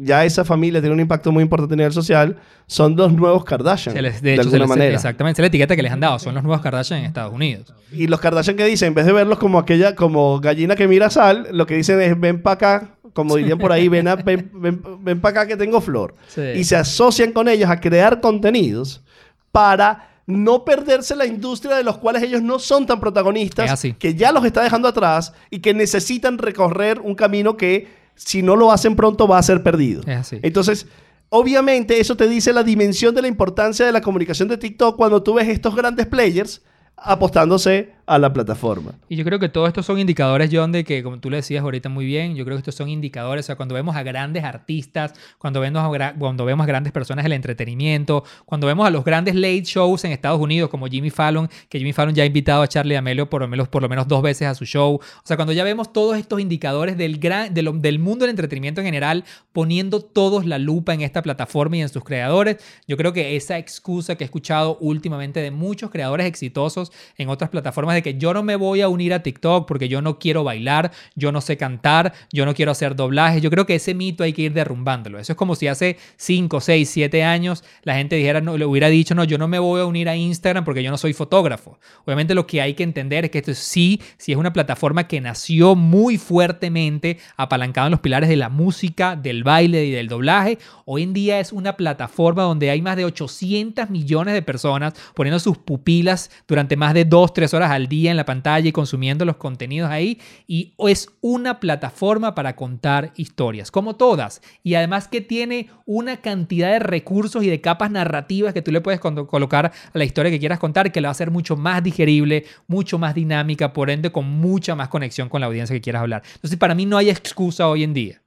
[0.00, 3.94] ya esa familia tiene un impacto muy importante a nivel social, son dos nuevos Kardashian.
[3.94, 4.94] de, alguna manera.
[4.94, 7.74] Exactamente, es la etiqueta que les han dado, son los nuevos Kardashian en Estados Unidos.
[7.92, 11.10] Y los Kardashian que dicen, en vez de verlos como aquella, como gallina que mira
[11.10, 15.40] sal, lo que dicen es ven para acá, como dirían por ahí, ven, ven, para
[15.40, 16.14] acá que tengo flor.
[16.54, 19.02] Y se asocian con ellos a crear contenidos
[19.50, 24.32] para no perderse la industria de los cuales ellos no son tan protagonistas, que ya
[24.32, 28.96] los está dejando atrás y que necesitan recorrer un camino que si no lo hacen
[28.96, 30.02] pronto va a ser perdido.
[30.42, 30.86] Entonces,
[31.28, 35.22] obviamente eso te dice la dimensión de la importancia de la comunicación de TikTok cuando
[35.22, 36.62] tú ves estos grandes players
[36.96, 38.92] apostándose a la plataforma.
[39.08, 41.62] Y yo creo que todos estos son indicadores, John, de que, como tú le decías
[41.62, 44.44] ahorita muy bien, yo creo que estos son indicadores, o sea, cuando vemos a grandes
[44.44, 49.34] artistas, cuando vemos a, cuando vemos grandes personas del entretenimiento, cuando vemos a los grandes
[49.34, 52.68] late shows en Estados Unidos, como Jimmy Fallon, que Jimmy Fallon ya ha invitado a
[52.68, 55.36] Charlie Amelio por lo menos, por lo menos dos veces a su show, o sea,
[55.36, 60.00] cuando ya vemos todos estos indicadores del, gran, del mundo del entretenimiento en general, poniendo
[60.00, 62.56] todos la lupa en esta plataforma y en sus creadores,
[62.88, 67.50] yo creo que esa excusa que he escuchado últimamente de muchos creadores exitosos en otras
[67.50, 70.44] plataformas de que yo no me voy a unir a TikTok porque yo no quiero
[70.44, 73.40] bailar, yo no sé cantar, yo no quiero hacer doblaje.
[73.40, 75.18] Yo creo que ese mito hay que ir derrumbándolo.
[75.18, 78.88] Eso es como si hace 5, 6, 7 años la gente dijera, no, le hubiera
[78.88, 81.78] dicho, no, yo no me voy a unir a Instagram porque yo no soy fotógrafo.
[82.04, 85.20] Obviamente lo que hay que entender es que esto sí, sí es una plataforma que
[85.20, 90.58] nació muy fuertemente apalancado en los pilares de la música, del baile y del doblaje.
[90.84, 95.38] Hoy en día es una plataforma donde hay más de 800 millones de personas poniendo
[95.38, 99.24] sus pupilas durante más de 2, 3 horas al día en la pantalla y consumiendo
[99.24, 100.20] los contenidos ahí.
[100.46, 104.42] Y es una plataforma para contar historias, como todas.
[104.62, 108.80] Y además que tiene una cantidad de recursos y de capas narrativas que tú le
[108.80, 111.82] puedes colocar a la historia que quieras contar, que la va a hacer mucho más
[111.82, 116.02] digerible, mucho más dinámica, por ende con mucha más conexión con la audiencia que quieras
[116.02, 116.22] hablar.
[116.34, 118.22] Entonces, para mí no hay excusa hoy en día.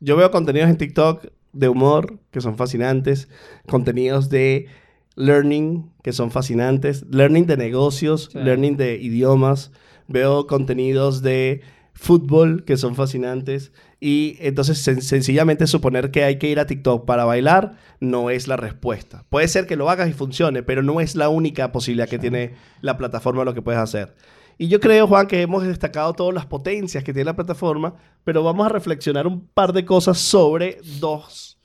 [0.00, 3.28] Yo veo contenidos en TikTok de humor que son fascinantes,
[3.66, 4.68] contenidos de
[5.16, 9.72] learning que son fascinantes, learning de negocios, learning de idiomas,
[10.08, 11.62] veo contenidos de
[11.94, 17.26] fútbol que son fascinantes y entonces sencillamente suponer que hay que ir a TikTok para
[17.26, 19.26] bailar no es la respuesta.
[19.28, 22.54] Puede ser que lo hagas y funcione, pero no es la única posibilidad que tiene
[22.80, 24.14] la plataforma lo que puedes hacer.
[24.56, 27.94] Y yo creo, Juan, que hemos destacado todas las potencias que tiene la plataforma,
[28.24, 31.58] pero vamos a reflexionar un par de cosas sobre dos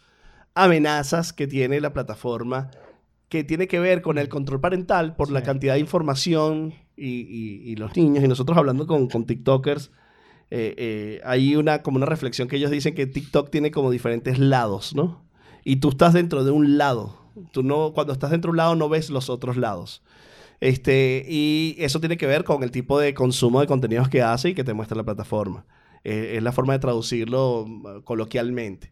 [0.53, 2.71] amenazas que tiene la plataforma
[3.29, 7.95] que tiene que ver con el control parental por la cantidad de información y, los
[7.95, 8.23] niños.
[8.23, 9.91] Y nosotros hablando con, con TikTokers,
[10.51, 14.39] eh, eh, hay una, como una reflexión que ellos dicen que TikTok tiene como diferentes
[14.39, 15.23] lados, ¿no?
[15.63, 17.17] Y tú estás dentro de un lado.
[17.51, 20.03] Tú no, cuando estás dentro de un lado no ves los otros lados.
[20.61, 24.49] Este, y eso tiene que ver con el tipo de consumo de contenidos que hace
[24.49, 25.65] y que te muestra la plataforma.
[26.03, 28.91] Eh, es la forma de traducirlo mm, coloquialmente.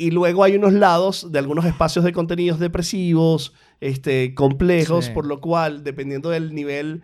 [0.00, 5.42] Y luego hay unos lados de algunos espacios de contenidos depresivos, este, complejos, por lo
[5.42, 7.02] cual, dependiendo del nivel,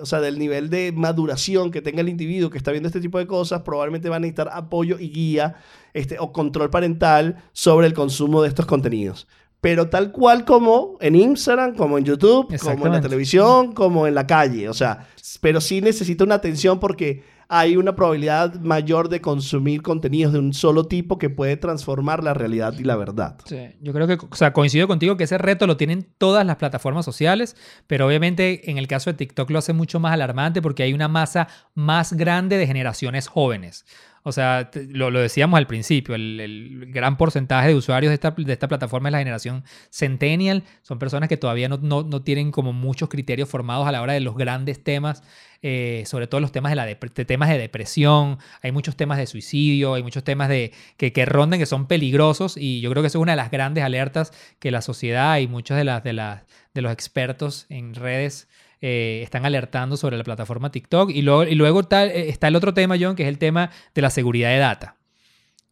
[0.00, 3.18] o sea, del nivel de maduración que tenga el individuo que está viendo este tipo
[3.18, 5.54] de cosas, probablemente va a necesitar apoyo y guía
[5.92, 9.28] este, o control parental sobre el consumo de estos contenidos.
[9.60, 14.16] Pero tal cual como en Instagram, como en YouTube, como en la televisión, como en
[14.16, 14.68] la calle.
[14.68, 15.06] O sea,
[15.40, 17.22] pero sí necesita una atención porque
[17.56, 22.34] hay una probabilidad mayor de consumir contenidos de un solo tipo que puede transformar la
[22.34, 23.38] realidad y la verdad.
[23.80, 27.04] Yo creo que, o sea, coincido contigo que ese reto lo tienen todas las plataformas
[27.04, 27.54] sociales,
[27.86, 31.06] pero obviamente en el caso de TikTok lo hace mucho más alarmante porque hay una
[31.06, 33.86] masa más grande de generaciones jóvenes.
[34.26, 38.68] O sea, lo, decíamos al principio, el, gran porcentaje de usuarios de esta, de esta,
[38.68, 40.64] plataforma es la generación Centennial.
[40.80, 44.20] Son personas que todavía no, no, tienen como muchos criterios formados a la hora de
[44.20, 45.22] los grandes temas,
[45.60, 48.38] eh, sobre todo los temas de, la de, temas de depresión.
[48.62, 52.56] Hay muchos temas de suicidio, hay muchos temas de, que, que ronden que son peligrosos
[52.56, 55.48] y yo creo que eso es una de las grandes alertas que la sociedad y
[55.48, 58.48] muchos de, las, de, las, de los expertos en redes
[58.86, 61.08] eh, están alertando sobre la plataforma TikTok.
[61.08, 63.70] Y luego, y luego está, eh, está el otro tema, John, que es el tema
[63.94, 64.96] de la seguridad de data.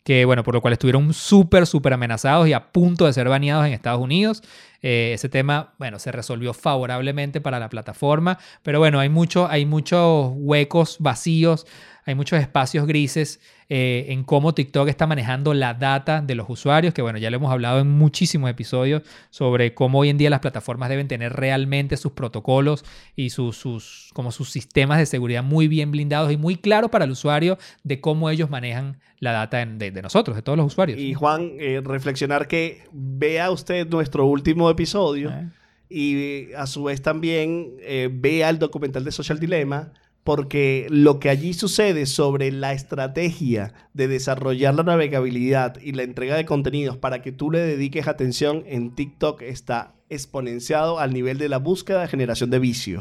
[0.03, 3.67] Que, bueno, por lo cual estuvieron súper, súper amenazados y a punto de ser baneados
[3.67, 4.43] en Estados Unidos.
[4.83, 9.65] Eh, ese tema, bueno, se resolvió favorablemente para la plataforma, pero bueno, hay, mucho, hay
[9.65, 11.67] muchos huecos vacíos,
[12.05, 16.93] hay muchos espacios grises eh, en cómo TikTok está manejando la data de los usuarios,
[16.93, 20.41] que bueno, ya lo hemos hablado en muchísimos episodios sobre cómo hoy en día las
[20.41, 25.69] plataformas deben tener realmente sus protocolos y sus, sus, como sus sistemas de seguridad muy
[25.69, 30.03] bien blindados y muy claros para el usuario de cómo ellos manejan la data de,
[30.03, 30.99] nosotros, de todos los usuarios.
[30.99, 35.49] Y Juan, eh, reflexionar que vea usted nuestro último episodio eh.
[35.89, 39.93] y a su vez también eh, vea el documental de Social Dilemma
[40.25, 46.37] porque lo que allí sucede sobre la estrategia de desarrollar la navegabilidad y la entrega
[46.37, 51.49] de contenidos para que tú le dediques atención en TikTok está exponenciado al nivel de
[51.49, 53.01] la búsqueda de generación de vicio.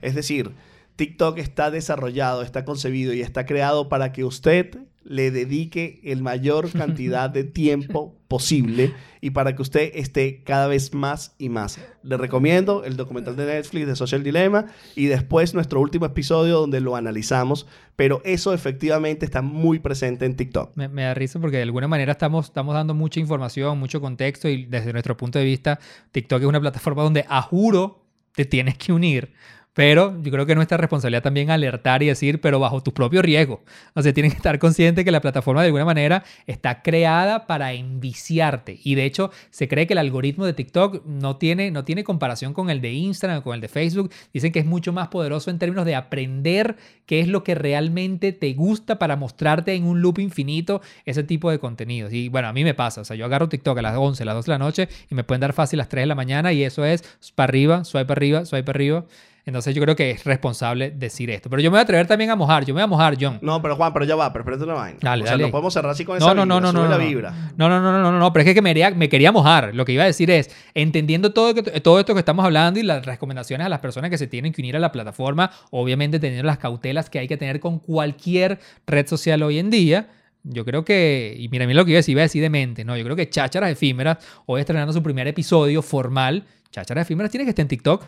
[0.00, 0.52] Es decir,
[0.96, 6.70] TikTok está desarrollado, está concebido y está creado para que usted le dedique el mayor
[6.70, 11.78] cantidad de tiempo posible y para que usted esté cada vez más y más.
[12.02, 16.80] Le recomiendo el documental de Netflix de Social Dilemma y después nuestro último episodio donde
[16.80, 20.76] lo analizamos, pero eso efectivamente está muy presente en TikTok.
[20.76, 24.64] Me, da risa porque de alguna manera estamos, estamos dando mucha información, mucho contexto y
[24.66, 25.78] desde nuestro punto de vista
[26.10, 29.32] TikTok es una plataforma donde a juro te tienes que unir
[29.74, 33.22] Pero yo creo que es nuestra responsabilidad también alertar y decir, pero bajo tu propio
[33.22, 33.62] riesgo.
[33.94, 37.72] O sea, tienen que estar conscientes que la plataforma de alguna manera está creada para
[37.72, 38.78] enviciarte.
[38.84, 42.54] Y de hecho, se cree que el algoritmo de TikTok no tiene, no tiene comparación
[42.54, 44.12] con el de Instagram o con el de Facebook.
[44.32, 48.32] Dicen que es mucho más poderoso en términos de aprender qué es lo que realmente
[48.32, 52.12] te gusta para mostrarte en un loop infinito ese tipo de contenidos.
[52.12, 53.00] Y bueno, a mí me pasa.
[53.00, 55.16] O sea, yo agarro TikTok a las 11, a las 2 de la noche y
[55.16, 57.02] me pueden dar fácil las 3 de la mañana y eso es
[57.34, 59.04] para arriba, swipe arriba, swipe arriba.
[59.46, 61.50] Entonces yo creo que es responsable decir esto.
[61.50, 62.64] Pero yo me voy a atrever también a mojar.
[62.64, 63.38] Yo me voy a mojar, John.
[63.42, 64.98] No, pero Juan, pero ya va, pero espérate una vaina.
[65.02, 65.44] Dale, o sea, dale.
[65.44, 67.04] no podemos cerrar así con No, esa no, no, vibra, no, sube no, la no.
[67.08, 67.30] vibra.
[67.56, 69.74] No, no, no, no, no, no, pero es que, que me, quería, me quería mojar.
[69.74, 72.84] Lo que iba a decir es, entendiendo todo, que- todo esto que estamos hablando y
[72.84, 76.46] las recomendaciones a las personas que se tienen que unir a la plataforma, obviamente teniendo
[76.46, 80.08] las cautelas que hay que tener con cualquier red social hoy en día,
[80.42, 82.50] yo creo que, y mira, mira lo que iba a decir, iba a decir de
[82.50, 87.30] mente, no, yo creo que Chácharas Efímeras, hoy estrenando su primer episodio formal, Chácharas Efímeras
[87.30, 88.04] tiene que estar en TikTok.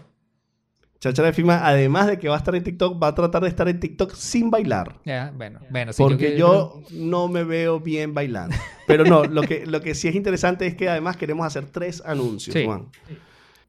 [1.00, 3.48] Chachara de Fima, además de que va a estar en TikTok, va a tratar de
[3.48, 4.98] estar en TikTok sin bailar.
[5.04, 8.56] Ya, bueno, bueno, sí, Porque que- yo no me veo bien bailando.
[8.86, 12.02] Pero no, lo que, lo que sí es interesante es que además queremos hacer tres
[12.06, 12.64] anuncios, Sí.
[12.64, 12.86] Juan.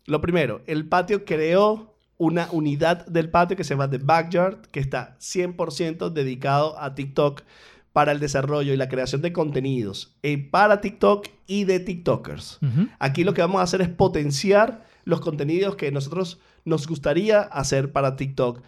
[0.05, 4.79] Lo primero, el patio creó una unidad del patio que se llama The Backyard, que
[4.79, 7.41] está 100% dedicado a TikTok
[7.93, 12.59] para el desarrollo y la creación de contenidos eh, para TikTok y de TikTokers.
[12.99, 17.93] Aquí lo que vamos a hacer es potenciar los contenidos que nosotros nos gustaría hacer
[17.93, 18.61] para TikTok,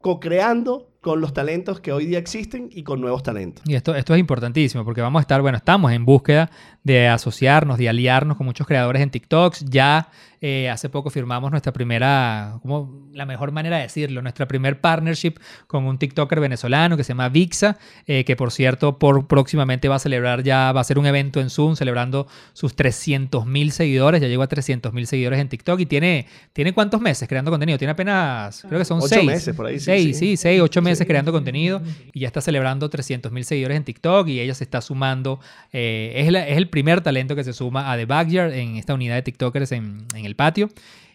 [0.00, 3.62] co-creando con los talentos que hoy día existen y con nuevos talentos.
[3.66, 6.48] Y esto, esto es importantísimo porque vamos a estar, bueno, estamos en búsqueda
[6.84, 9.64] de asociarnos, de aliarnos con muchos creadores en TikToks.
[9.68, 10.08] Ya
[10.40, 15.34] eh, hace poco firmamos nuestra primera, como la mejor manera de decirlo, nuestra primer partnership
[15.66, 19.96] con un TikToker venezolano que se llama Vixa, eh, que por cierto por, próximamente va
[19.96, 24.20] a celebrar ya, va a ser un evento en Zoom celebrando sus 300 mil seguidores.
[24.20, 27.76] Ya llegó a 300 mil seguidores en TikTok y tiene, ¿tiene cuántos meses creando contenido?
[27.78, 29.26] Tiene apenas, creo que son Ocho seis.
[29.26, 30.26] meses por ahí, sí, Seis, sí.
[30.30, 31.82] sí, seis, ocho creando contenido
[32.12, 35.40] y ya está celebrando 300 mil seguidores en TikTok y ella se está sumando.
[35.72, 39.16] eh, es, es el primer talento que se suma a The Backyard en esta unidad
[39.16, 40.68] de TikTokers en, en el patio.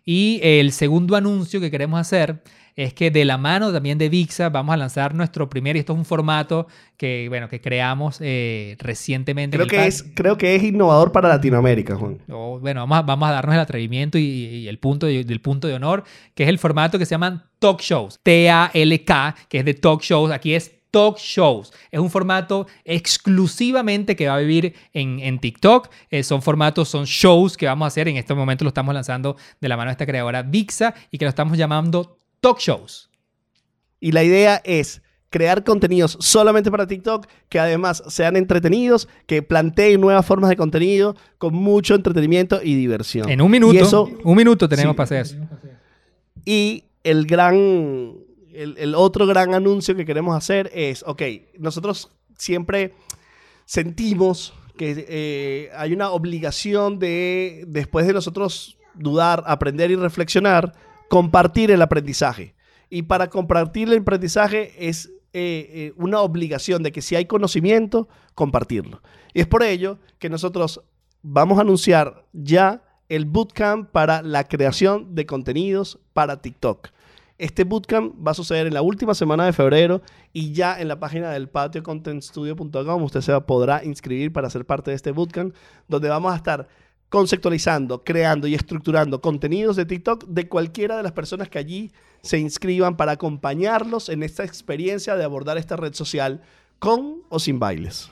[0.05, 2.41] Y el segundo anuncio que queremos hacer
[2.77, 5.91] es que de la mano también de Vixa vamos a lanzar nuestro primer, y esto
[5.91, 9.57] es un formato que, bueno, que creamos eh, recientemente.
[9.57, 12.19] en Creo el que, es, creo que es innovador para Latinoamérica, Juan.
[12.27, 15.67] Bueno, vamos a, vamos a darnos el atrevimiento y, y el punto de- del punto
[15.67, 18.19] de honor, que es el formato que se llaman talk shows.
[18.23, 20.31] T-A-L-K, que es de talk shows.
[20.31, 21.73] Aquí es talk shows.
[21.91, 22.65] Es un formato
[23.31, 25.89] exclusivamente que va a vivir en, en TikTok.
[26.09, 28.07] Eh, son formatos, son shows que vamos a hacer.
[28.07, 31.25] En este momento lo estamos lanzando de la mano de esta creadora Vixa y que
[31.25, 33.09] lo estamos llamando talk shows.
[33.99, 39.99] Y la idea es crear contenidos solamente para TikTok que además sean entretenidos, que planteen
[39.99, 43.29] nuevas formas de contenido con mucho entretenimiento y diversión.
[43.29, 44.97] En un minuto, Y, eso, un minuto tenemos Sí.
[44.97, 45.35] para hacer eso.
[46.45, 47.55] y el gran,
[48.53, 51.21] el, el otro gran anuncio que queremos hacer es, ok,
[51.57, 52.93] nosotros siempre
[53.65, 60.73] sentimos que eh, hay una obligación de, después de nosotros dudar, aprender y reflexionar,
[61.09, 62.55] compartir el aprendizaje.
[62.89, 68.07] Y para compartir el aprendizaje es eh, eh, una obligación de que si hay conocimiento,
[68.33, 69.01] compartirlo.
[69.33, 70.81] Y es por ello que nosotros
[71.21, 76.89] vamos a anunciar ya el bootcamp para la creación de contenidos para TikTok.
[77.37, 80.01] Este bootcamp va a suceder en la última semana de febrero
[80.33, 84.95] y ya en la página del patiocontentstudio.com usted se podrá inscribir para ser parte de
[84.95, 85.53] este bootcamp
[85.87, 86.67] donde vamos a estar
[87.09, 91.91] conceptualizando, creando y estructurando contenidos de TikTok de cualquiera de las personas que allí
[92.21, 96.41] se inscriban para acompañarlos en esta experiencia de abordar esta red social
[96.79, 98.09] con o sin bailes.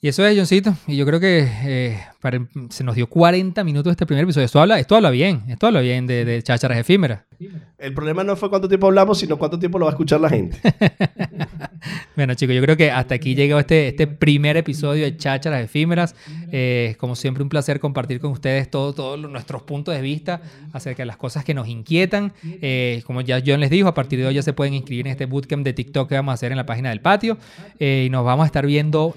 [0.00, 0.74] Y eso es, Johncito.
[0.86, 2.00] Y yo creo que eh,
[2.30, 4.44] para- se nos dio 40 minutos este primer episodio.
[4.46, 5.42] Esto habla, esto habla bien.
[5.48, 7.22] Esto habla bien de, de chácharas efímeras.
[7.78, 10.28] El problema no fue cuánto tiempo hablamos, sino cuánto tiempo lo va a escuchar la
[10.28, 10.58] gente.
[12.16, 16.16] Bueno, chicos, yo creo que hasta aquí llegó este, este primer episodio de Chácharas Efímeras.
[16.50, 20.40] Eh, como siempre, un placer compartir con ustedes todo- todos nuestros puntos de vista
[20.72, 22.32] acerca de las cosas que nos inquietan.
[22.60, 25.12] Eh, como ya John les dijo, a partir de hoy ya se pueden inscribir en
[25.12, 27.38] este bootcamp de TikTok que vamos a hacer en la página del patio.
[27.78, 29.14] Eh, y nos vamos a estar viendo,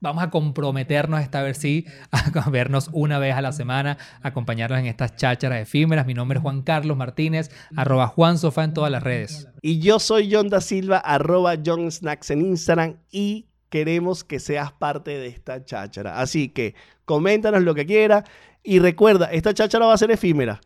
[0.00, 4.86] vamos a comprometernos esta vez sí, a vernos una vez a la semana, acompañarnos en
[4.86, 6.06] estas chácharas efímeras.
[6.06, 9.48] Mi nombre es Juan Carlos Martínez, arroba Juan Sofá en todas las redes.
[9.62, 14.72] Y yo soy John da Silva, arroba John Snacks en Instagram y queremos que seas
[14.72, 16.20] parte de esta cháchara.
[16.20, 16.74] Así que
[17.04, 18.24] coméntanos lo que quieras
[18.62, 20.60] y recuerda, esta cháchara va a ser efímera.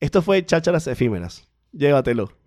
[0.00, 1.48] Esto fue Chácharas Efímeras.
[1.72, 2.37] Llévatelo.